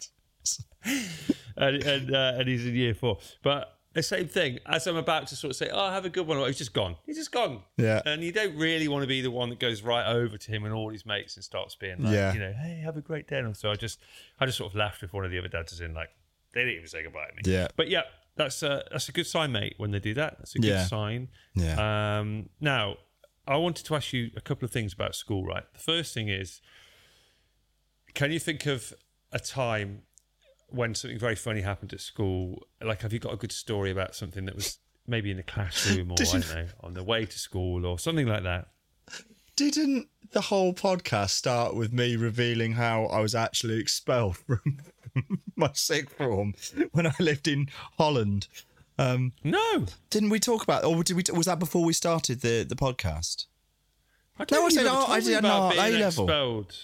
[1.57, 3.19] and and, uh, and he's in year four.
[3.43, 4.61] But the same thing.
[4.67, 6.95] As I'm about to sort of say, "Oh, have a good one," he's just gone.
[7.07, 7.63] He's just gone.
[7.77, 8.01] Yeah.
[8.07, 10.65] And you don't really want to be the one that goes right over to him
[10.65, 12.33] and all his mates and starts being like, Yeah.
[12.33, 13.99] you know, "Hey, have a great day." And so I just,
[14.39, 16.11] I just sort of laughed with one of the other dads was in, like
[16.53, 17.43] they didn't even say goodbye to me.
[17.53, 17.69] Yeah.
[17.77, 18.03] But yeah,
[18.37, 19.75] that's a that's a good sign, mate.
[19.79, 20.85] When they do that, that's a good Yeah.
[20.87, 21.29] sign.
[21.55, 22.19] Yeah.
[22.21, 22.99] Um, now,
[23.49, 25.45] I wanted to ask you a couple of things about school.
[25.45, 25.65] Right.
[25.73, 26.61] The first thing is,
[28.15, 28.93] can you think of
[29.33, 30.03] a time
[30.69, 32.67] when something very funny happened at school?
[32.83, 36.11] Like, have you got a good story about something that was maybe in the classroom
[36.11, 38.69] or I don't know on the way to school or something like that?
[39.55, 44.79] Didn't the whole podcast start with me revealing how I was actually expelled from
[45.55, 46.55] my sixth form
[46.93, 48.49] when I lived in Holland?
[48.99, 51.23] Um, No, didn't we talk about, or did we?
[51.35, 53.47] Was that before we started the the podcast?
[54.39, 56.25] I No, I said, oh, I told me did about not, being A-level.
[56.25, 56.77] expelled.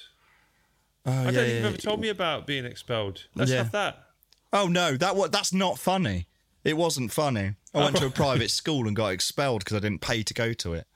[1.04, 3.24] Oh, I yeah, don't think you've ever told me about being expelled.
[3.34, 3.58] Let's Yeah.
[3.58, 4.06] have that.
[4.52, 5.32] Oh no, that what?
[5.32, 6.26] That's not funny.
[6.64, 7.54] It wasn't funny.
[7.74, 8.00] I went Oh.
[8.00, 10.86] to a private school and got expelled because I didn't pay to go to it.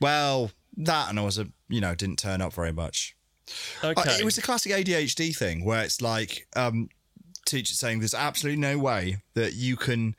[0.00, 3.14] Well, that and I was a, you know, didn't turn up very much.
[3.82, 4.00] Okay.
[4.10, 6.88] Uh, it was a classic ADHD thing where it's like um,
[7.46, 10.14] teachers saying there's absolutely no way that you can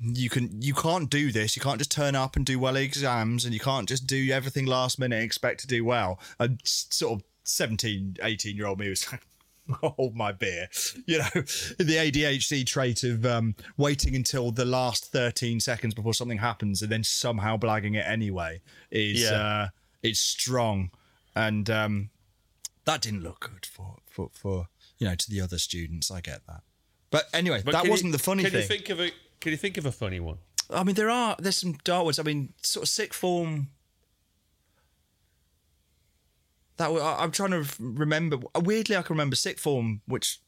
[0.00, 3.44] you can you can't do this you can't just turn up and do well exams
[3.44, 7.20] and you can't just do everything last minute and expect to do well and sort
[7.20, 9.22] of 17 18 year old me was like
[9.80, 10.68] hold my beer
[11.06, 16.38] you know the adhd trait of um, waiting until the last 13 seconds before something
[16.38, 19.30] happens and then somehow blagging it anyway is Yeah.
[19.32, 19.68] uh,
[20.02, 20.90] it's strong
[21.36, 22.10] and um,
[22.84, 24.66] that didn't look good for for for
[24.98, 26.10] you know to the other students.
[26.10, 26.62] I get that,
[27.10, 28.60] but anyway, But that wasn't you- the funny can thing.
[28.62, 30.38] you think of a Can you think of a funny one?
[30.68, 32.18] I mean, there are there's some dark ones.
[32.18, 33.68] I mean, sort of sick form.
[36.78, 38.38] That I- I'm trying to remember.
[38.54, 40.40] Weirdly, I can remember sick form, which,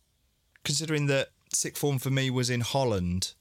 [0.65, 3.35] considering that sick form for me was in Holland,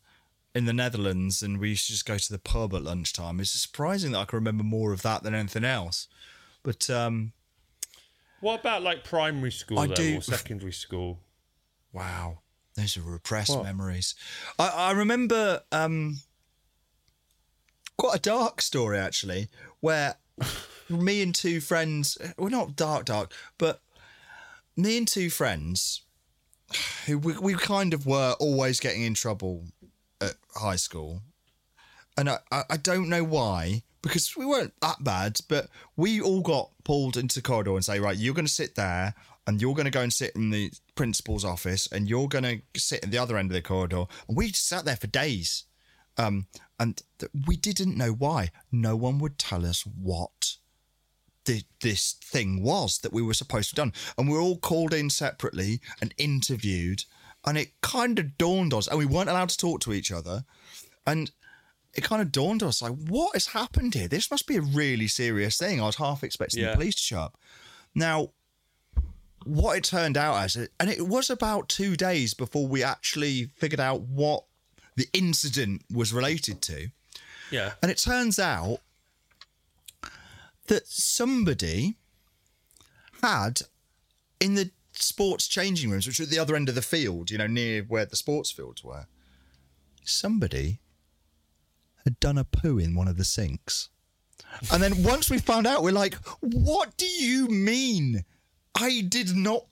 [0.53, 3.39] in the Netherlands, and we used to just go to the pub at lunchtime.
[3.39, 6.07] It's surprising that I can remember more of that than anything else.
[6.61, 7.33] But um,
[8.39, 11.19] What about like primary school I though, do- or secondary school?
[11.91, 12.39] Wow,
[12.75, 14.15] those are repressed memories.
[14.59, 16.19] I, I remember um,
[17.97, 19.47] quite a dark story actually,
[19.79, 20.15] where
[20.89, 23.81] me and two friends, we're not dark, dark, but
[24.75, 26.01] me and two friends,
[27.05, 29.65] who we, we kind of were always getting in trouble
[30.19, 31.21] at high school,
[32.17, 33.83] and I, I, I don't know why.
[34.01, 38.01] Because we weren't that bad, but we all got pulled into the corridor and say,
[38.01, 39.15] right, you're going to sit there
[39.47, 42.61] and you're going to go and sit in the principal's office and you're going to
[42.77, 44.03] sit at the other end of the corridor.
[44.27, 45.63] And we sat there for days.
[46.17, 48.51] Um, and th- we didn't know why.
[48.73, 50.57] No one would tell us what
[51.45, 54.01] the, this thing was that we were supposed to have done.
[54.17, 57.03] And we were all called in separately and interviewed.
[57.45, 60.11] And it kind of dawned on us, and we weren't allowed to talk to each
[60.11, 60.45] other.
[61.05, 61.31] And
[61.93, 64.07] it kind of dawned on us like, what has happened here?
[64.07, 65.81] This must be a really serious thing.
[65.81, 66.69] I was half expecting Yeah.
[66.71, 67.37] the police to show up.
[67.93, 68.29] Now,
[69.43, 73.81] what it turned out as, and it was about two days before we actually figured
[73.81, 74.45] out what
[74.95, 76.87] the incident was related to.
[77.51, 77.73] Yeah.
[77.81, 78.79] And it turns out
[80.67, 81.97] that somebody
[83.21, 83.61] had
[84.39, 87.37] in the sports changing rooms, which were at the other end of the field, you
[87.37, 89.07] know, near where the sports fields were,
[90.03, 90.79] somebody
[92.03, 93.89] had done a poo in one of the sinks.
[94.71, 98.23] And then once we found out, we're like, what do you mean?
[98.75, 99.65] I did not.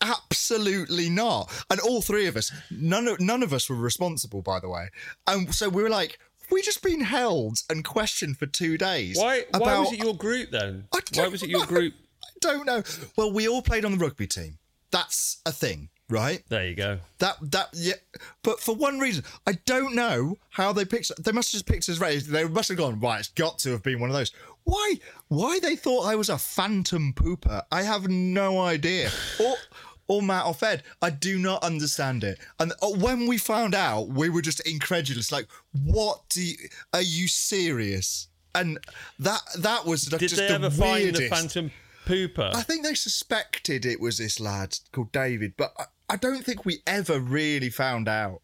[0.00, 1.50] Absolutely not.
[1.70, 4.88] And all three of us, none of none of us were responsible, by the way.
[5.26, 6.18] And so we were like,
[6.54, 9.18] we just been held and questioned for two days.
[9.18, 9.44] Why?
[9.50, 10.88] Why about- was it your group then?
[11.14, 11.92] Why was it your group?
[12.22, 12.82] I don't know.
[13.16, 14.58] Well, we all played on the rugby team.
[14.90, 16.44] That's a thing, right?
[16.48, 17.00] There you go.
[17.18, 17.94] That that yeah,
[18.42, 21.10] but for one reason, I don't know how they picked.
[21.22, 22.22] They must have just picked us right.
[22.24, 23.18] They must have gone right.
[23.18, 24.30] It's got to have been one of those.
[24.62, 24.94] Why?
[25.28, 27.64] Why they thought I was a phantom pooper?
[27.72, 29.10] I have no idea.
[29.40, 29.56] Or
[30.08, 32.38] or Matt or Fed, I do not understand it.
[32.58, 35.32] And uh, when we found out, we were just incredulous.
[35.32, 35.48] Like,
[35.84, 36.42] what do?
[36.42, 36.56] You,
[36.92, 38.28] are you serious?
[38.54, 38.78] And
[39.18, 41.70] that that was Did just they the ever find the phantom
[42.06, 42.54] pooper?
[42.54, 46.64] I think they suspected it was this lad called David, but I, I don't think
[46.64, 48.40] we ever really found out.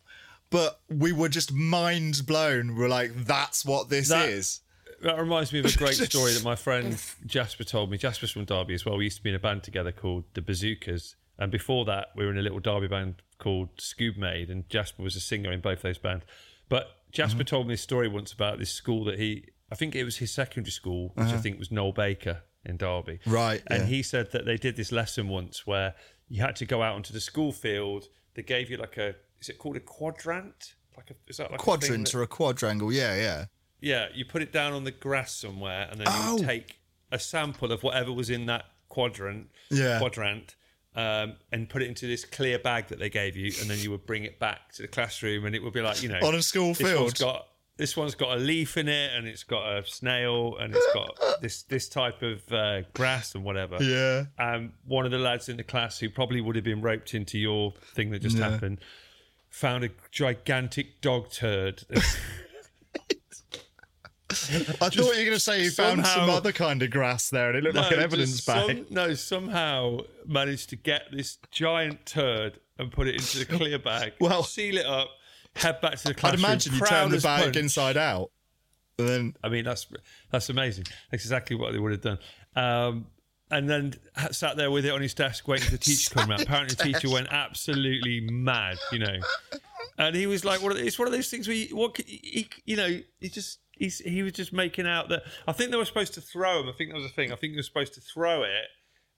[0.50, 2.74] But we were just mind blown.
[2.74, 4.60] We're like, that's what this That- is.
[5.02, 7.96] That reminds me of a great story that my friend Jasper told me.
[7.96, 8.96] Jasper's from Derby as well.
[8.98, 11.14] We used to be in a band together called the Bazookas.
[11.40, 15.02] And before that, we were in a little Derby band called Scoob Maid, and Jasper
[15.02, 16.24] was a singer in both those bands.
[16.68, 17.44] But Jasper Mm-hmm.
[17.46, 20.30] told me this story once about this school that he, I think it was his
[20.30, 23.20] secondary school, which I think was Noel Baker in Derby.
[23.26, 23.30] Uh-huh.
[23.34, 23.86] Right, And yeah.
[23.86, 25.94] he said that they did this lesson once where
[26.28, 28.04] you had to go out onto the school field.
[28.34, 30.74] They gave you like a, is it called a quadrant?
[30.96, 33.44] Like a, is that like a Quadrant that- or a quadrangle, yeah, yeah.
[33.80, 36.36] yeah, you put it down on the grass somewhere, and then Oh.
[36.38, 39.98] you take a sample of whatever was in that quadrant, Yeah.
[39.98, 40.54] quadrant,
[40.96, 43.90] um, and put it into this clear bag that they gave you, and then you
[43.90, 46.34] would bring it back to the classroom, and it would be like you know On
[46.34, 47.18] a school this One's field.
[47.18, 50.94] got this one's got a leaf in it, and it's got a snail, and it's
[50.94, 53.82] got this this type of uh, grass and whatever.
[53.82, 54.24] Yeah.
[54.38, 57.38] Um, one of the lads in the class who probably would have been roped into
[57.38, 58.80] your thing that just happened
[59.48, 61.84] found a gigantic dog turd.
[64.52, 67.48] I thought you were going to say you found some other kind of grass there
[67.50, 68.66] and it looked like an evidence bag.
[68.68, 73.78] some- no, somehow managed to get this giant turd and put it into the clear
[73.78, 74.12] bag.
[74.20, 75.10] Well- seal it up,
[75.56, 77.56] head back to the I'd imagine you turned the bag punch.
[77.56, 78.30] inside out.
[78.98, 79.86] And then, I mean, that's
[80.30, 80.84] that's amazing.
[81.10, 82.18] That's exactly what they would have done.
[82.54, 83.06] Um,
[83.50, 83.94] and then
[84.30, 86.40] sat there with it on his desk, waiting for the teacher to come around.
[86.42, 89.16] Apparently, the teacher went absolutely mad, you know.
[89.98, 90.76] And he was like, "What?
[90.76, 91.96] It's one of those things where, you, what?
[91.96, 95.76] He, you know, he just." He's, he was just making out that I think they
[95.76, 96.68] were supposed to throw him.
[96.68, 97.32] I think that was a thing.
[97.32, 98.66] I think they were supposed to throw it,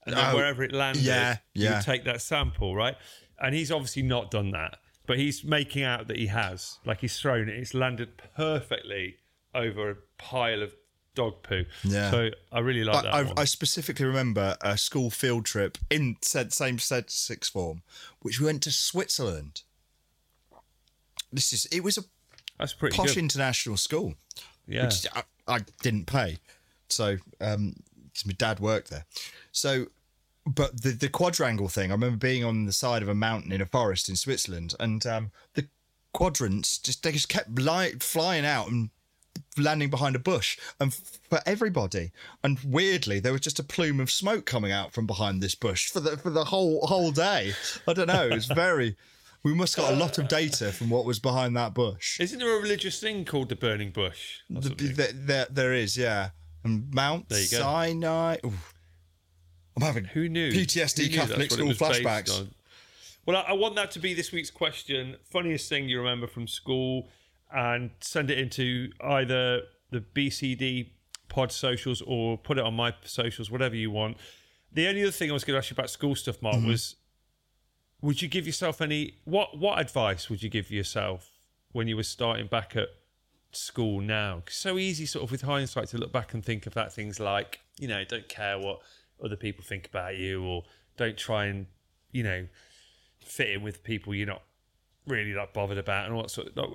[0.05, 1.75] and then Oh, wherever it landed, yeah, you yeah.
[1.75, 2.95] would take that sample, right?
[3.39, 6.77] And he's obviously not done that, but he's making out that he has.
[6.85, 7.57] Like he's thrown it.
[7.57, 9.17] It's landed perfectly
[9.53, 10.73] over a pile of
[11.13, 11.65] dog poo.
[11.83, 12.09] Yeah.
[12.09, 13.13] So I really like that.
[13.13, 17.83] I, I specifically remember a school field trip in said same said sixth form,
[18.21, 19.63] which we went to Switzerland.
[21.31, 22.03] This is it was a
[22.59, 23.17] That's pretty posh good.
[23.17, 24.13] international school.
[24.67, 24.85] Yeah.
[24.85, 26.37] which I, I didn't pay.
[26.89, 27.75] So um,
[28.25, 29.05] my dad worked there.
[29.51, 29.87] So,
[30.45, 33.61] but the the quadrangle thing, I remember being on the side of a mountain in
[33.61, 35.67] a forest in Switzerland, and um, the
[36.13, 38.89] quadrants just they just kept li- flying out and
[39.57, 42.11] landing behind a bush, and f- for everybody.
[42.43, 45.89] And weirdly, there was just a plume of smoke coming out from behind this bush
[45.89, 47.53] for the for the whole whole day.
[47.87, 48.27] I don't know.
[48.27, 48.95] It was very.
[49.43, 52.19] We must got a lot of data from what was behind that bush.
[52.19, 54.39] Isn't there a religious thing called the burning bush?
[54.53, 56.29] or The- the- there, there is, yeah.
[56.63, 57.59] And Mount There you go.
[57.59, 58.37] Sinai.
[58.45, 58.53] Ooh.
[59.75, 60.51] I'm having Who knew?
[60.51, 62.47] PTSD Who knew Catholic school flashbacks.
[63.25, 65.17] Well, I, I want that to be this week's question.
[65.29, 67.09] Funniest thing you remember from school,
[67.53, 70.91] and send it into either the BCD
[71.27, 74.17] pod socials or put it on my socials, whatever you want.
[74.71, 76.67] The only other thing I was going to ask you about school stuff, Mark, Mm-hmm.
[76.67, 76.95] was
[78.03, 81.31] would you give yourself any what what advice would you give yourself
[81.71, 82.89] when you were starting back at
[83.53, 84.41] school now?
[84.45, 87.19] 'Cause so easy, sort of, with hindsight, to look back and think of that things
[87.19, 88.81] like, you know, don't care what
[89.23, 90.65] other people think about you, or
[90.97, 91.65] don't try and,
[92.11, 92.47] you know,
[93.23, 94.43] fit in with people you're not
[95.07, 96.57] really that bothered about, and all that sort of.
[96.57, 96.69] Like,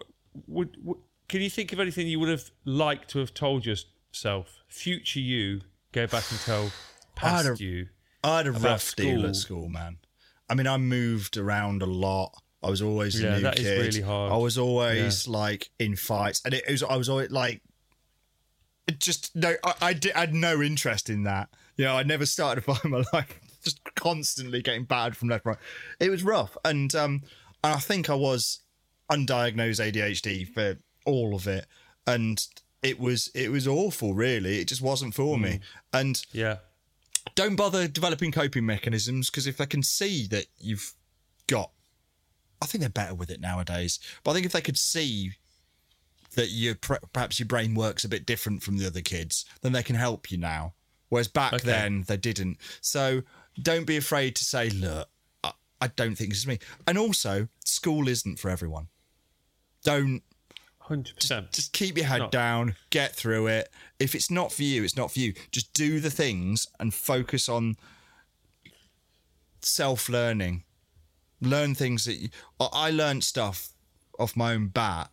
[0.47, 0.99] would, would
[1.29, 5.61] can you think of anything you would have liked to have told yourself, future you,
[5.93, 6.72] go back and tell
[7.14, 7.89] past have- you?
[8.24, 9.26] I had a rough deal school.
[9.29, 9.99] at school, man.
[10.51, 12.32] I mean, I moved around a lot.
[12.62, 13.78] I was always a Yeah, new that is kid.
[13.78, 14.32] really hard.
[14.32, 16.82] I was always like in fights, and it was.
[16.82, 17.62] I was always like,
[18.86, 19.55] it just no.
[19.64, 21.49] I, I, did, I had no interest in that.
[21.76, 23.38] You know, I never started a fight in my life.
[23.64, 25.59] Just constantly getting battered from left, right.
[26.01, 27.22] It was rough, and um,
[27.62, 28.61] and I think I was
[29.11, 31.66] undiagnosed ADHD for all of it,
[32.07, 32.40] and
[32.82, 34.14] it was it was awful.
[34.14, 35.42] Really, it just wasn't for Mm.
[35.42, 35.61] me.
[35.92, 36.59] And Yeah,
[37.35, 40.95] don't bother developing coping mechanisms because if they can see that you've
[41.47, 41.70] got,
[42.61, 43.99] I think they're better with it nowadays.
[44.24, 45.33] But I think if they could see
[46.35, 49.83] that you perhaps your brain works a bit different from the other kids, then they
[49.83, 50.74] can help you now.
[51.09, 51.64] Whereas back Okay.
[51.66, 52.59] then they didn't.
[52.81, 53.22] So
[53.61, 55.09] don't be afraid to say, look,
[55.43, 56.59] I, I don't think this is me.
[56.87, 58.89] And also, school isn't for everyone.
[59.85, 60.22] Don't
[60.89, 61.53] hundred percent.
[61.53, 62.28] just keep your head No.
[62.30, 63.70] down, get through it.
[63.99, 65.34] If it's not for you, it's not for you.
[65.53, 67.76] Just do the things and focus on
[69.62, 70.64] self learning.
[71.41, 72.28] Learn things that you,
[72.59, 73.68] I- I learned stuff
[74.18, 75.11] off my own bat,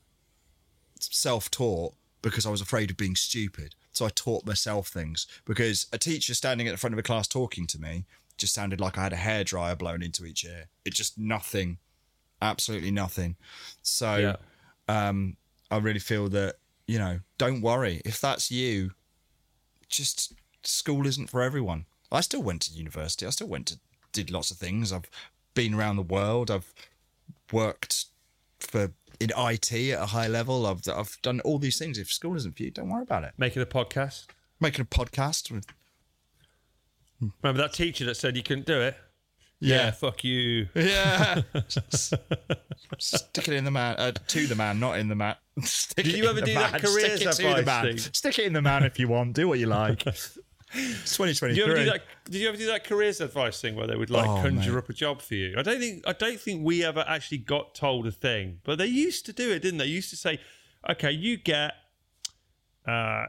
[0.99, 3.75] self taught, because I was afraid of being stupid.
[3.91, 7.27] So I taught myself things because a teacher standing at the front of a class
[7.27, 8.05] talking to me
[8.37, 10.65] just sounded like I had a hairdryer blown into each ear.
[10.83, 11.77] It just nothing,
[12.41, 13.37] absolutely nothing.
[13.81, 14.35] So Yeah.
[15.09, 15.37] um,
[15.75, 16.55] I really feel that
[16.87, 18.91] you know, don't worry if that's you.
[19.89, 21.85] Just school isn't for everyone.
[22.11, 23.25] I still went to university.
[23.25, 23.79] I still went to
[24.11, 24.93] did lots of things.
[24.93, 25.09] I've
[25.53, 26.49] been around the world.
[26.49, 26.73] I've
[27.51, 28.05] worked
[28.59, 30.65] for in IT at a high level.
[30.65, 31.97] I've I've done all these things.
[31.97, 33.33] If school isn't for you, don't worry about it.
[33.37, 34.27] Making a podcast.
[34.59, 35.65] Making a podcast with
[37.41, 38.97] Remember that teacher that said you couldn't do it?
[39.59, 39.91] Yeah.
[39.91, 40.67] fuck you.
[40.75, 41.41] yeah,
[42.99, 45.35] stick it in the man uh, to the man, not in the man.
[45.63, 46.81] Stick it you in ever the do that man.
[46.81, 48.13] careers Stick it advice thing?
[48.13, 49.33] Stick it in the man if you want.
[49.33, 50.03] Do what you like.
[50.77, 51.49] It's 2023.
[51.49, 52.01] Did you ever do that?
[52.25, 54.77] Did you ever do that careers advice thing where they would like Oh, conjure mate.
[54.79, 55.55] up a job for you?
[55.57, 58.87] I don't think I don't think we ever actually got told a thing, but they
[58.87, 59.85] used to do it, didn't they?
[59.85, 60.39] Used to say,
[60.89, 61.73] "Okay, you get
[62.85, 63.27] uh,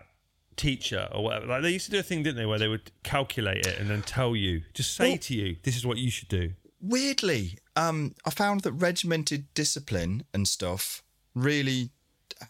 [0.57, 2.91] teacher or whatever." Like they used to do a thing, didn't they, where they would
[3.05, 6.11] calculate it and then tell you, just say Well- to you, "This is what you
[6.11, 11.03] should do." weirdly, um, I found that regimented discipline and stuff
[11.35, 11.91] really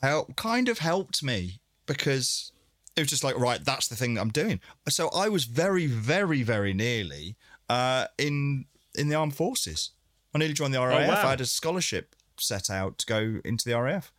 [0.02, 2.52] help, kind of helped me because
[2.96, 4.60] it was just like, right, that's the thing that I'm doing.
[4.88, 7.36] So I was very, very, very nearly
[7.68, 8.64] uh, in
[8.94, 9.90] in the armed forces.
[10.34, 11.08] I nearly joined the RAF.
[11.08, 11.26] wow.
[11.26, 14.12] I had a scholarship set out to go into the RAF.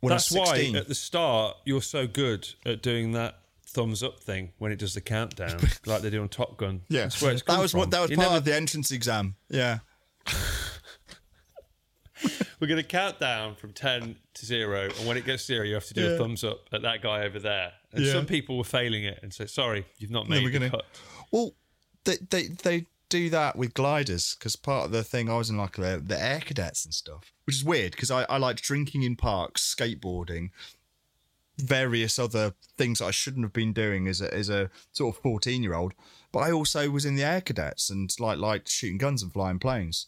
[0.00, 0.72] When That's I was 16.
[0.74, 4.78] why at the start you're so good at doing that thumbs up thing when it
[4.78, 6.82] does the countdown, like they do on Top Gun.
[6.88, 8.90] yeah, That's where it's that was what that was You part never- of the entrance
[8.90, 9.36] exam.
[9.48, 9.78] Yeah,
[12.60, 14.90] We're going to count down from 10 to 0.
[14.98, 16.08] And when it gets 0, you have to do Yeah.
[16.10, 17.72] a thumbs up at that guy over there.
[17.92, 18.12] And Yeah.
[18.12, 20.84] some people were failing it and say, sorry, you've not made we're the gonna- cut.
[21.30, 21.54] Well,
[22.04, 25.56] they they they do that with gliders because part of the thing I was in
[25.56, 29.02] like the, the air cadets and stuff, which is weird because I, I liked drinking
[29.02, 30.50] in parks, skateboarding,
[31.58, 35.22] various other things that I shouldn't have been doing as a as a sort of
[35.22, 35.92] fourteen year old.
[36.32, 39.58] But I also was in the air cadets and like liked shooting guns and flying
[39.58, 40.06] planes.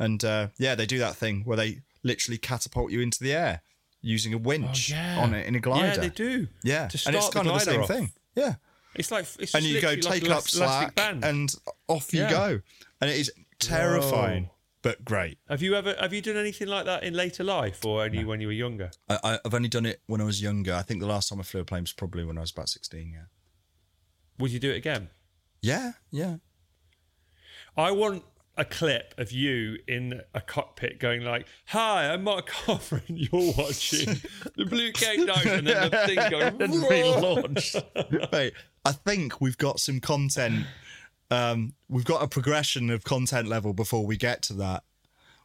[0.00, 3.62] And uh, yeah, they do that thing where they literally catapult you into the air
[4.00, 5.20] using a winch Oh, yeah.
[5.20, 5.86] on it in a glider.
[5.88, 6.48] Yeah, they do.
[6.64, 7.88] Yeah, and it's kind the of the same off.
[7.88, 8.10] thing.
[8.34, 8.54] Yeah
[8.94, 11.22] It's like, it's and you go literally like take up slack band.
[11.24, 11.54] and
[11.86, 12.30] off you Yeah.
[12.30, 12.60] go
[13.00, 14.54] and it is terrifying Whoa.
[14.82, 18.02] but great Have you ever have you done anything like that in later life or
[18.02, 18.90] only when you were younger?
[19.08, 21.42] I, i've only done it when i was younger i think the last time i
[21.42, 23.20] flew a plane was probably when i was about 16 yeah
[24.38, 25.10] Would you do it again?
[25.60, 26.36] yeah yeah
[27.76, 28.24] I want
[28.60, 34.20] a clip of you in a cockpit going like, "Hi, I'm Mark and you're watching
[34.56, 38.30] the Blue Cake Night," and then the thing going relaunched.
[38.30, 38.52] Wait,
[38.84, 40.66] i think we've got some content
[41.30, 44.82] um, we've got a progression of content level before we get to that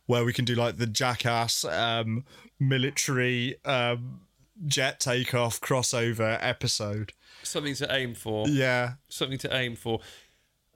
[0.08, 2.26] where we can do like the jackass um,
[2.60, 4.22] military um,
[4.66, 7.14] jet takeoff crossover episode.
[7.44, 8.48] Something to aim for.
[8.48, 8.94] Yeah.
[9.10, 10.00] Something to aim for.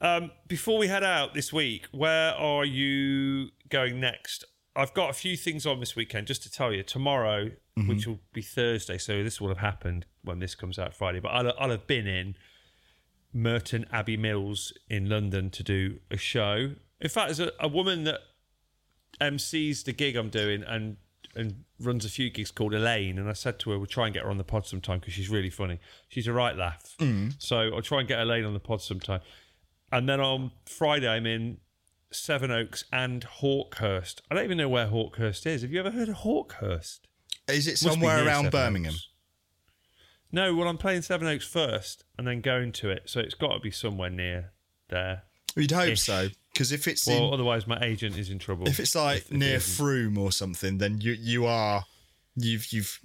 [0.02, 4.46] Um, before we head out this week, where are you going next?
[4.76, 6.84] I've got a few things on this weekend just to tell you.
[6.84, 7.52] Tomorrow,
[7.88, 11.30] which will be Thursday, so this will have happened when this comes out Friday, but
[11.30, 12.36] I'll, I'll have been in
[13.34, 16.72] Merton Abbey Mills in London to do a show.
[17.00, 18.20] In fact, there's a, a woman that
[19.22, 20.98] MCs the gig I'm doing and
[21.36, 23.20] and runs a few gigs called Elaine.
[23.20, 25.14] And I said to her, we'll try and get her on the pod sometime because
[25.14, 25.80] she's really funny.
[26.08, 26.96] She's a right laugh.
[27.38, 29.22] So I'll try and get Elaine on the pod sometime.
[29.92, 31.58] And then on Friday, I'm in
[32.12, 34.22] Sevenoaks and Hawkhurst.
[34.30, 35.62] I don't even know where Hawkhurst is.
[35.62, 37.00] Have you ever heard of Hawkhurst?
[37.48, 38.96] Is it somewhere around Birmingham?
[40.32, 43.04] No, well, I'm playing Sevenoaks first and then going to it.
[43.08, 44.52] So it's got to be somewhere near
[44.90, 45.24] there.
[45.56, 46.02] You'd hope Ish.
[46.02, 46.28] so.
[46.54, 48.68] Because if it's Well, in, otherwise, my agent is in trouble.
[48.68, 49.76] if it's like if near isn't.
[49.76, 51.86] Frome or something, then you you are
[52.36, 53.00] you've you've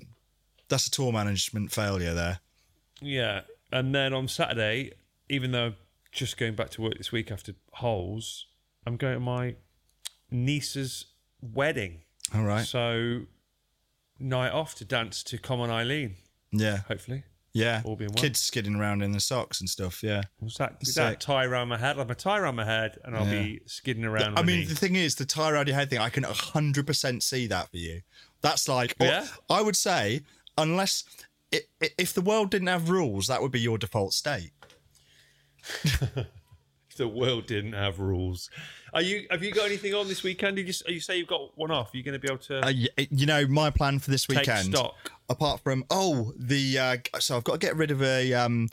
[0.68, 2.40] that's a tour management failure there.
[3.00, 3.42] Yeah.
[3.72, 4.92] And then on Saturday,
[5.28, 5.74] even though
[6.14, 8.46] just going back to work this week after Holes,
[8.86, 9.56] I'm going to my
[10.30, 11.06] niece's
[11.42, 12.02] wedding.
[12.34, 12.64] All right.
[12.66, 13.22] So,
[14.18, 16.14] night off to dance to Come On Eileen,
[16.52, 16.78] Yeah.
[16.88, 17.24] hopefully.
[17.52, 17.82] Yeah.
[17.84, 18.20] All being well.
[18.22, 20.02] Kids skidding around in the socks and stuff.
[20.02, 20.22] Yeah.
[20.38, 20.76] What's that?
[20.80, 21.90] Is that tie around my head?
[21.92, 23.42] I'll have a tie around my head and I'll Yeah.
[23.42, 24.36] be skidding around.
[24.38, 24.64] I mean, knee.
[24.66, 27.76] the thing is, the tie around your head thing, I can 100% see that for
[27.76, 28.02] you.
[28.40, 29.28] That's like, Yeah?
[29.48, 30.22] I would say,
[30.58, 31.04] unless,
[31.52, 34.50] i- i- if the world didn't have rules, that would be your default state.
[36.96, 38.50] the world didn't have rules.
[38.92, 39.26] Are you?
[39.30, 40.56] Have you got anything on this weekend?
[40.56, 41.92] Did you, you say you've got one off?
[41.92, 42.72] Are you going to be able to Uh,
[43.10, 45.12] you know, my plan for this take weekend, stock?
[45.28, 48.68] apart from, oh, the, uh, so I've got to get rid of a, um,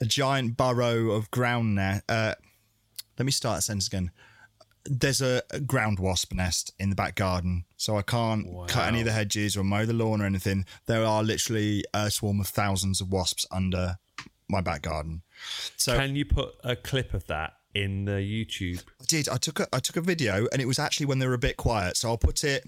[0.00, 2.02] a giant burrow of ground there.
[2.08, 2.34] Uh,
[3.18, 4.10] let me start that sentence again.
[4.84, 9.00] There's a, a ground wasp nest in the back garden, so I can't cut any
[9.00, 10.64] of the hedges or mow the lawn or anything.
[10.86, 13.98] There are literally a swarm of thousands of wasps under
[14.48, 15.22] my back garden.
[15.76, 18.82] So Can you put a clip of that in the YouTube?
[19.00, 19.28] I did.
[19.28, 21.38] I took a I took a video, and it was actually when they were a
[21.38, 21.96] bit quiet.
[21.96, 22.64] So I'll put it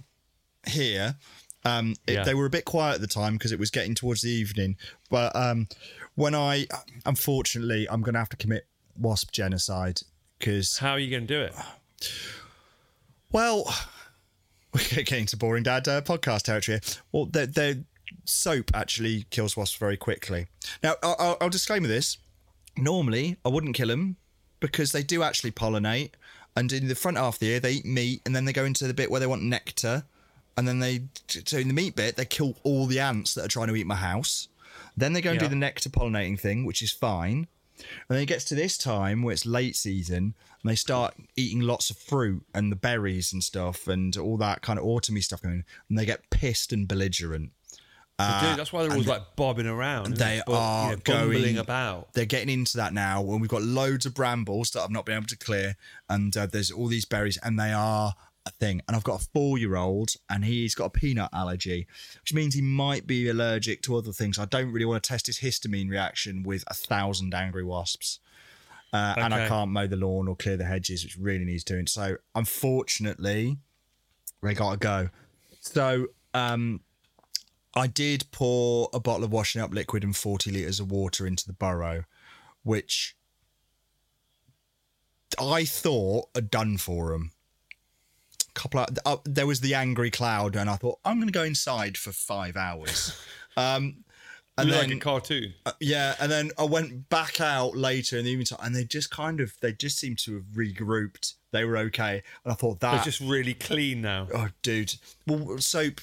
[0.67, 1.17] here.
[1.65, 2.25] Um, it- Yeah.
[2.25, 4.77] They were a bit quiet at the time because it was getting towards the evening.
[5.11, 5.69] But um,
[6.15, 6.67] when I,
[7.05, 8.67] unfortunately, I'm going to have to commit
[8.97, 10.01] wasp genocide
[10.39, 11.55] because, How are you going to do it?
[13.33, 13.65] well,
[14.73, 16.81] we're getting to boring dad uh, podcast territory.
[17.13, 17.75] Well, their their
[18.25, 20.47] soap actually kills wasps very quickly.
[20.83, 22.19] Now, I'll, I'll, I'll this.
[22.77, 24.17] Normally, I wouldn't kill them
[24.61, 26.11] because they do actually pollinate.
[26.57, 28.65] And in the front half of the year, they eat meat, and then they go
[28.65, 30.05] into the bit where they want nectar,
[30.57, 33.49] and then they so in the meat bit they kill all the ants that are
[33.49, 34.49] trying to eat my house.
[34.97, 37.47] Then they go and do the nectar pollinating thing, which is fine.
[37.79, 41.61] And then it gets to this time where it's late season, and they start eating
[41.61, 45.43] lots of fruit and the berries and stuff, and all that kind of autumny stuff
[45.43, 47.53] going, and they get pissed and belligerent.
[48.41, 50.15] Dude, that's why they're always like bobbing around.
[50.15, 50.43] Uh, They?
[50.47, 52.13] Bu- you are know, bumbling going about.
[52.13, 55.17] They're getting into that now, and we've got loads of brambles that I've not been
[55.17, 55.77] able to clear,
[56.09, 58.15] and uh, there's all these berries, and they are
[58.47, 58.81] a thing.
[58.89, 61.87] And I've got a four-year-old, and he's got a peanut allergy,
[62.23, 64.39] which means he might be allergic to other things.
[64.39, 68.19] I don't really want to test his histamine reaction with a thousand angry wasps.
[68.93, 71.87] Uh, And I can't mow the lawn or clear the hedges, which really needs doing.
[71.87, 73.59] So, unfortunately,
[74.43, 75.09] they got to go.
[75.61, 76.81] So, um,
[77.75, 81.47] I did pour a bottle of washing up liquid and 40 litres of water into
[81.47, 82.05] the burrow,
[82.63, 83.15] which
[85.39, 87.33] I thought had done for them.
[88.49, 91.33] A Couple of, uh, there was the angry cloud, and I thought I'm going to
[91.33, 93.17] go inside for five hours.
[93.57, 94.05] um,
[94.59, 95.55] and then, like a cartoon.
[95.65, 98.85] uh, yeah, and then I went back out later in the evening time, and they
[98.85, 101.35] just kind of they just seemed to have regrouped.
[101.53, 104.27] They were okay, and I thought that They're just really clean now.
[104.35, 104.97] oh, dude.
[105.27, 106.01] Well, soap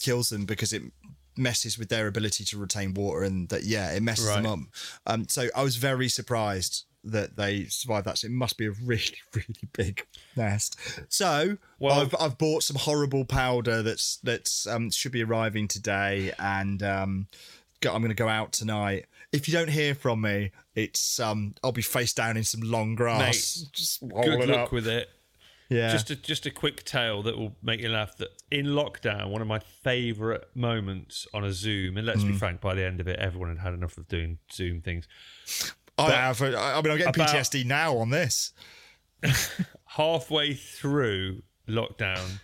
[0.00, 0.82] kills them because it
[1.36, 4.58] messes with their ability to retain water, and that yeah, it messes them up.
[5.06, 8.18] Um, so I was very surprised that they survived that.
[8.18, 10.76] So it must be a really, really big nest.
[11.08, 16.32] So Well- I've I've bought some horrible powder that's that's um should be arriving today,
[16.38, 17.26] and um,
[17.80, 19.06] go, I'm to go out tonight.
[19.32, 22.96] If you don't hear from me, it's um I'll be face down in some long
[22.96, 23.66] grass.
[23.72, 24.72] just Good luck up.
[24.72, 25.08] with it.
[25.70, 25.90] Yeah.
[25.92, 28.16] Just a just a quick tale that will make you laugh.
[28.18, 32.08] That in lockdown, one of my favourite moments on a Zoom, and Mm.
[32.10, 34.82] let's be frank, by the end of it, everyone had had enough of doing Zoom
[34.82, 35.08] things.
[35.96, 36.42] I have.
[36.42, 38.52] I I mean, I'm getting PTSD now on this.
[39.86, 42.40] halfway through lockdown,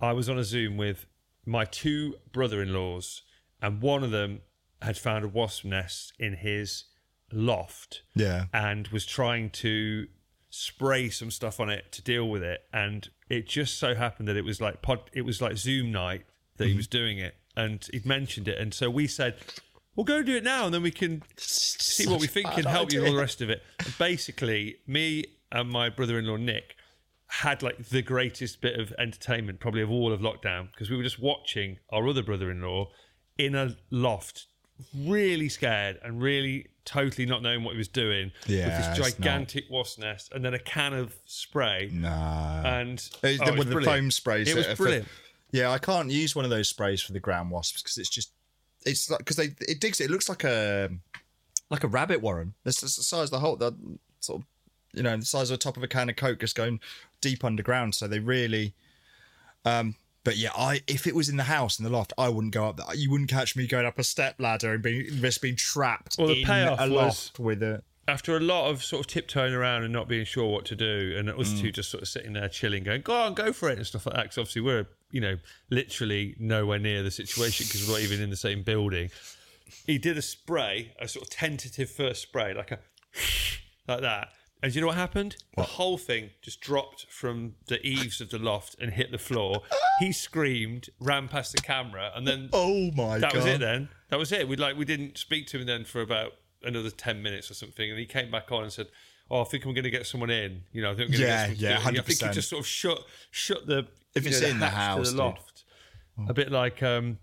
[0.00, 1.06] I was on a Zoom with
[1.46, 3.22] my two brother in laws,
[3.62, 4.40] and one of them
[4.82, 6.84] had found a wasp nest in his
[7.32, 8.46] loft Yeah.
[8.52, 10.06] and was trying to
[10.50, 12.60] spray some stuff on it to deal with it.
[12.72, 16.24] And it just so happened that it was like pod, it was like Zoom night
[16.56, 16.76] that he Mm-hmm.
[16.78, 19.36] was doing it, and he'd mentioned it, and so we said.
[19.96, 22.92] We'll go do it now, and then we can see what we think can help
[22.92, 23.62] you and all the rest of it.
[23.84, 26.76] And basically, me and my brother-in-law Nick
[27.26, 31.02] had like the greatest bit of entertainment probably of all of lockdown because we were
[31.02, 32.88] just watching our other brother-in-law
[33.38, 34.46] in a loft
[34.96, 39.64] really scared and really totally not knowing what he was doing Yeah, with this gigantic
[39.70, 42.62] wasp nest and then a can of spray Nah.
[42.64, 44.48] and Uh, oh, it with the foam sprays.
[44.48, 45.08] it was for- brilliant
[45.50, 48.32] yeah, I can't use one of those sprays for the ground wasps because it's just
[48.84, 50.04] it's like because they it digs it.
[50.04, 50.90] It looks like a
[51.70, 52.52] like a rabbit warren.
[52.66, 53.72] It's, it's the size of the whole the
[54.20, 54.46] sort of
[54.92, 56.80] you know the size of the top of a can of coke, just going
[57.22, 57.94] deep underground.
[57.94, 58.74] So they really.
[59.64, 62.52] Um, but yeah, I if it was in the house in the loft, I wouldn't
[62.52, 62.76] go up.
[62.76, 62.94] there.
[62.94, 66.28] You wouldn't catch me going up a step ladder and being risk being trapped Well,
[66.28, 67.82] the in payoff a loft with a.
[68.06, 71.14] after a lot of sort of tiptoeing around and not being sure what to do,
[71.16, 71.60] and us Mm.
[71.60, 74.06] two just sort of sitting there chilling, going, "Go on, go for it," and stuff
[74.06, 74.22] like that.
[74.24, 75.36] Because obviously we're, you know,
[75.70, 79.10] literally nowhere near the situation because we're not even in the same building.
[79.86, 82.78] He did a spray, a sort of tentative first spray, like a
[83.88, 84.30] like that.
[84.62, 85.36] And you know what happened?
[85.56, 89.62] The whole thing just dropped from the eaves of the loft and hit the floor.
[90.00, 93.20] he screamed, ran past the camera, and then Oh my god.
[93.20, 93.36] that god!
[93.36, 93.88] was it then.
[94.08, 94.48] That was it.
[94.48, 96.32] We like we didn't speak to him then for about
[96.64, 98.88] another ten minutes or something, and he came back on and said,
[99.30, 101.48] "Oh, I think I'm going to get someone in." You know, I think I'm Yeah,
[101.48, 102.98] get yeah, do it." I think he just sort of shut
[103.30, 103.86] shut the
[104.16, 105.64] If it's know, in the hatch house, the loft.
[106.28, 107.18] A bit like um,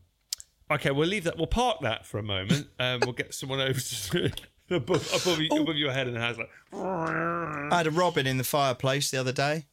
[0.71, 1.35] okay, we'll leave that.
[1.35, 2.67] We'll park that for a moment.
[2.79, 4.31] Um, we'll get someone over to
[4.69, 8.37] above above, you, above your head in the house, like I had a robin in
[8.37, 9.65] the fireplace the other day.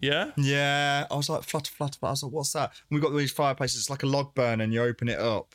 [0.00, 0.30] yeah.
[0.36, 2.08] Yeah, I was like flutter, flutter, flutter.
[2.08, 3.80] I was like, "What's that?" And we got these fireplaces.
[3.80, 5.54] It's like a log burner, and you open it up,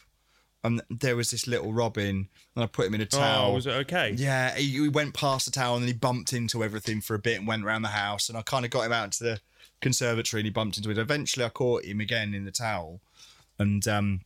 [0.63, 3.51] and there was this little robin, and I put him in a towel.
[3.51, 4.13] Oh, was it okay?
[4.15, 7.19] Yeah, he, he went past the towel, and then he bumped into everything for a
[7.19, 8.29] bit, and went around the house.
[8.29, 9.39] And I kind of got him out into the
[9.79, 10.97] conservatory, and he bumped into it.
[10.97, 13.01] Eventually, I caught him again in the towel,
[13.59, 14.21] and um,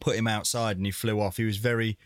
[0.00, 1.36] put him outside, and he flew off.
[1.36, 1.96] He was very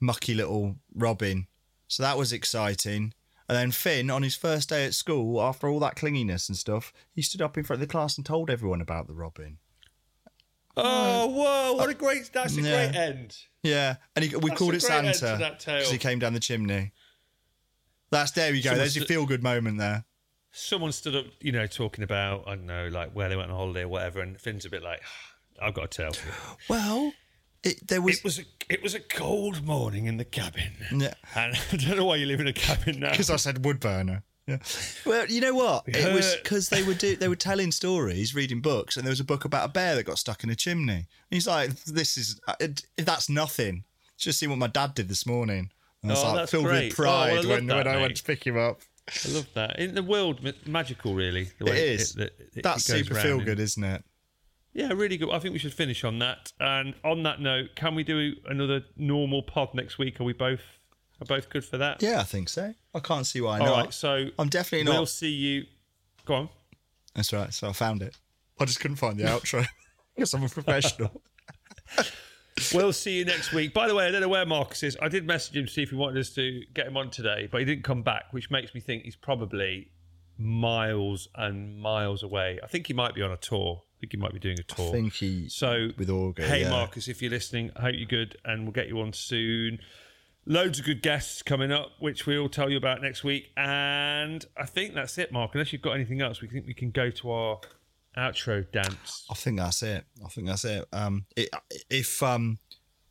[0.00, 1.46] mucky little robin,
[1.88, 3.14] so that was exciting.
[3.48, 6.92] And then Finn, on his first day at school, after all that clinginess and stuff,
[7.12, 9.58] he stood up in front of the class and told everyone about the robin.
[10.76, 11.72] Oh, whoa!
[11.74, 12.30] What a great.
[12.32, 12.90] That's a Yeah.
[12.90, 13.36] great end.
[13.62, 16.92] Yeah, and he, we That's called it Santa because he came down the chimney.
[18.10, 18.70] That's there you go.
[18.70, 20.04] Someone There's your feel good moment there.
[20.52, 23.56] someone stood up, you know, talking about I don't know, like where they went on
[23.56, 26.32] holiday or whatever, and Finn's a bit like, ah, I've got to tell you,
[26.68, 27.12] Well,
[27.66, 31.14] it, there was it was a it was a cold morning in the cabin, Yeah.
[31.34, 33.10] and I don't know why you live in a cabin now.
[33.10, 34.22] because I said wood burner.
[34.46, 34.58] Yeah.
[35.04, 35.84] Well, you know what?
[35.88, 39.18] It was because they were do they were telling stories, reading books, and there was
[39.20, 40.92] a book about a bear that got stuck in a chimney.
[40.94, 43.82] And he's like, "This is it, that's nothing.
[44.16, 45.70] Just see what my dad did this morning."
[46.02, 46.78] And I was Oh, like, that's filled great.
[46.78, 48.80] Oh, with pride Oh, I love when, that, when I went to pick him up.
[49.08, 49.78] I love that.
[49.80, 51.48] In the world, magical, really.
[51.58, 52.14] The way is.
[52.14, 54.04] that it that's goes super feel and- good, isn't it?
[54.76, 55.30] Yeah, really good.
[55.30, 56.52] I think we should finish on that.
[56.60, 60.20] And on that note, can we do another normal pod next week?
[60.20, 60.60] Are we both
[61.18, 62.02] are both good for that?
[62.02, 62.74] Yeah, I think so.
[62.94, 63.84] I can't see why All not.
[63.84, 63.94] right.
[63.94, 64.98] So I'm definitely not.
[64.98, 65.64] We'll see you.
[66.26, 66.48] Go on.
[67.14, 67.54] That's right.
[67.54, 68.14] So I found it.
[68.60, 69.66] I just couldn't find the outro
[70.14, 71.22] because I'm a professional.
[72.72, 73.74] We'll see you next week.
[73.74, 74.96] By the way, I don't know where Marcus is.
[75.02, 77.50] I did message him to see if he wanted us to get him on today,
[77.52, 79.90] but he didn't come back, which makes me think he's probably
[80.38, 82.58] miles and miles away.
[82.64, 83.82] I think he might be on a tour.
[83.96, 84.88] I think he might be doing a tour.
[84.88, 86.46] I think he So, with Auger.
[86.46, 86.70] hey, yeah.
[86.70, 89.78] Marcus, if you're listening, I hope you're good, and we'll get you on soon.
[90.44, 93.50] Loads of good guests coming up, which we'll tell you about next week.
[93.56, 95.52] And I think that's it, Mark.
[95.54, 97.60] Unless you've got anything else, we think we can go to our
[98.16, 99.26] outro dance.
[99.30, 100.04] I think that's it.
[100.24, 100.86] I think that's it.
[100.92, 101.48] Um, it,
[101.90, 102.58] if um,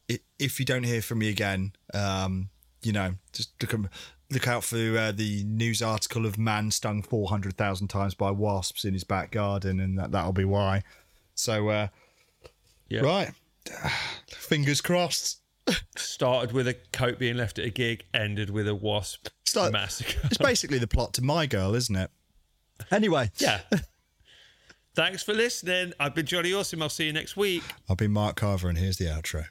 [0.09, 2.49] i if you don't hear from me again, um,
[2.83, 3.89] you know, just look, am-
[4.31, 8.31] look out for uh, the news article of man stung four hundred thousand times by
[8.31, 10.83] wasps in his back garden, and that that'll be why.
[11.35, 11.87] So, uh,
[12.89, 13.01] Yeah.
[13.01, 13.31] right,
[14.27, 15.39] fingers crossed.
[15.95, 20.19] Started with a coat being left at a gig, ended with a wasp Start- massacre.
[20.25, 22.11] It's basically the plot to My Girl, isn't it?
[22.91, 23.61] Anyway, yeah.
[24.93, 25.93] Thanks for listening.
[25.99, 26.81] I've been Jonny Awesome.
[26.83, 27.63] I'll see you next week.
[27.89, 29.45] I've been Mark Carver, and here's the outro.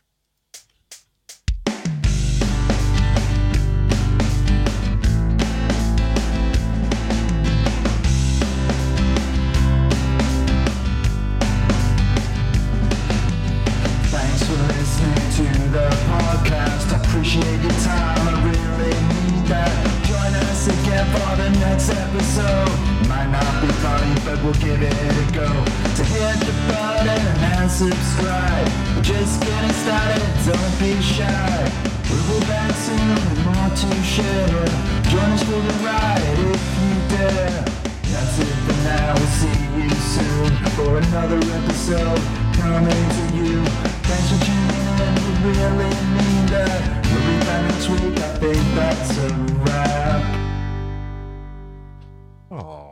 [24.24, 25.46] but we'll give it a go.
[25.46, 28.68] To hit the button and subscribe.
[28.96, 31.70] We're just getting started, don't be shy.
[32.10, 34.64] We will be back soon with more to share.
[35.12, 37.64] Join us for the ride if you dare.
[38.12, 42.20] That's it for now, we'll see you soon for another episode
[42.56, 43.64] coming to you.
[44.08, 46.80] Thanks for tuning in, we really mean that.
[47.10, 49.28] We'll be back next week, I think that's a
[49.64, 50.22] wrap.
[52.50, 52.83] Aww.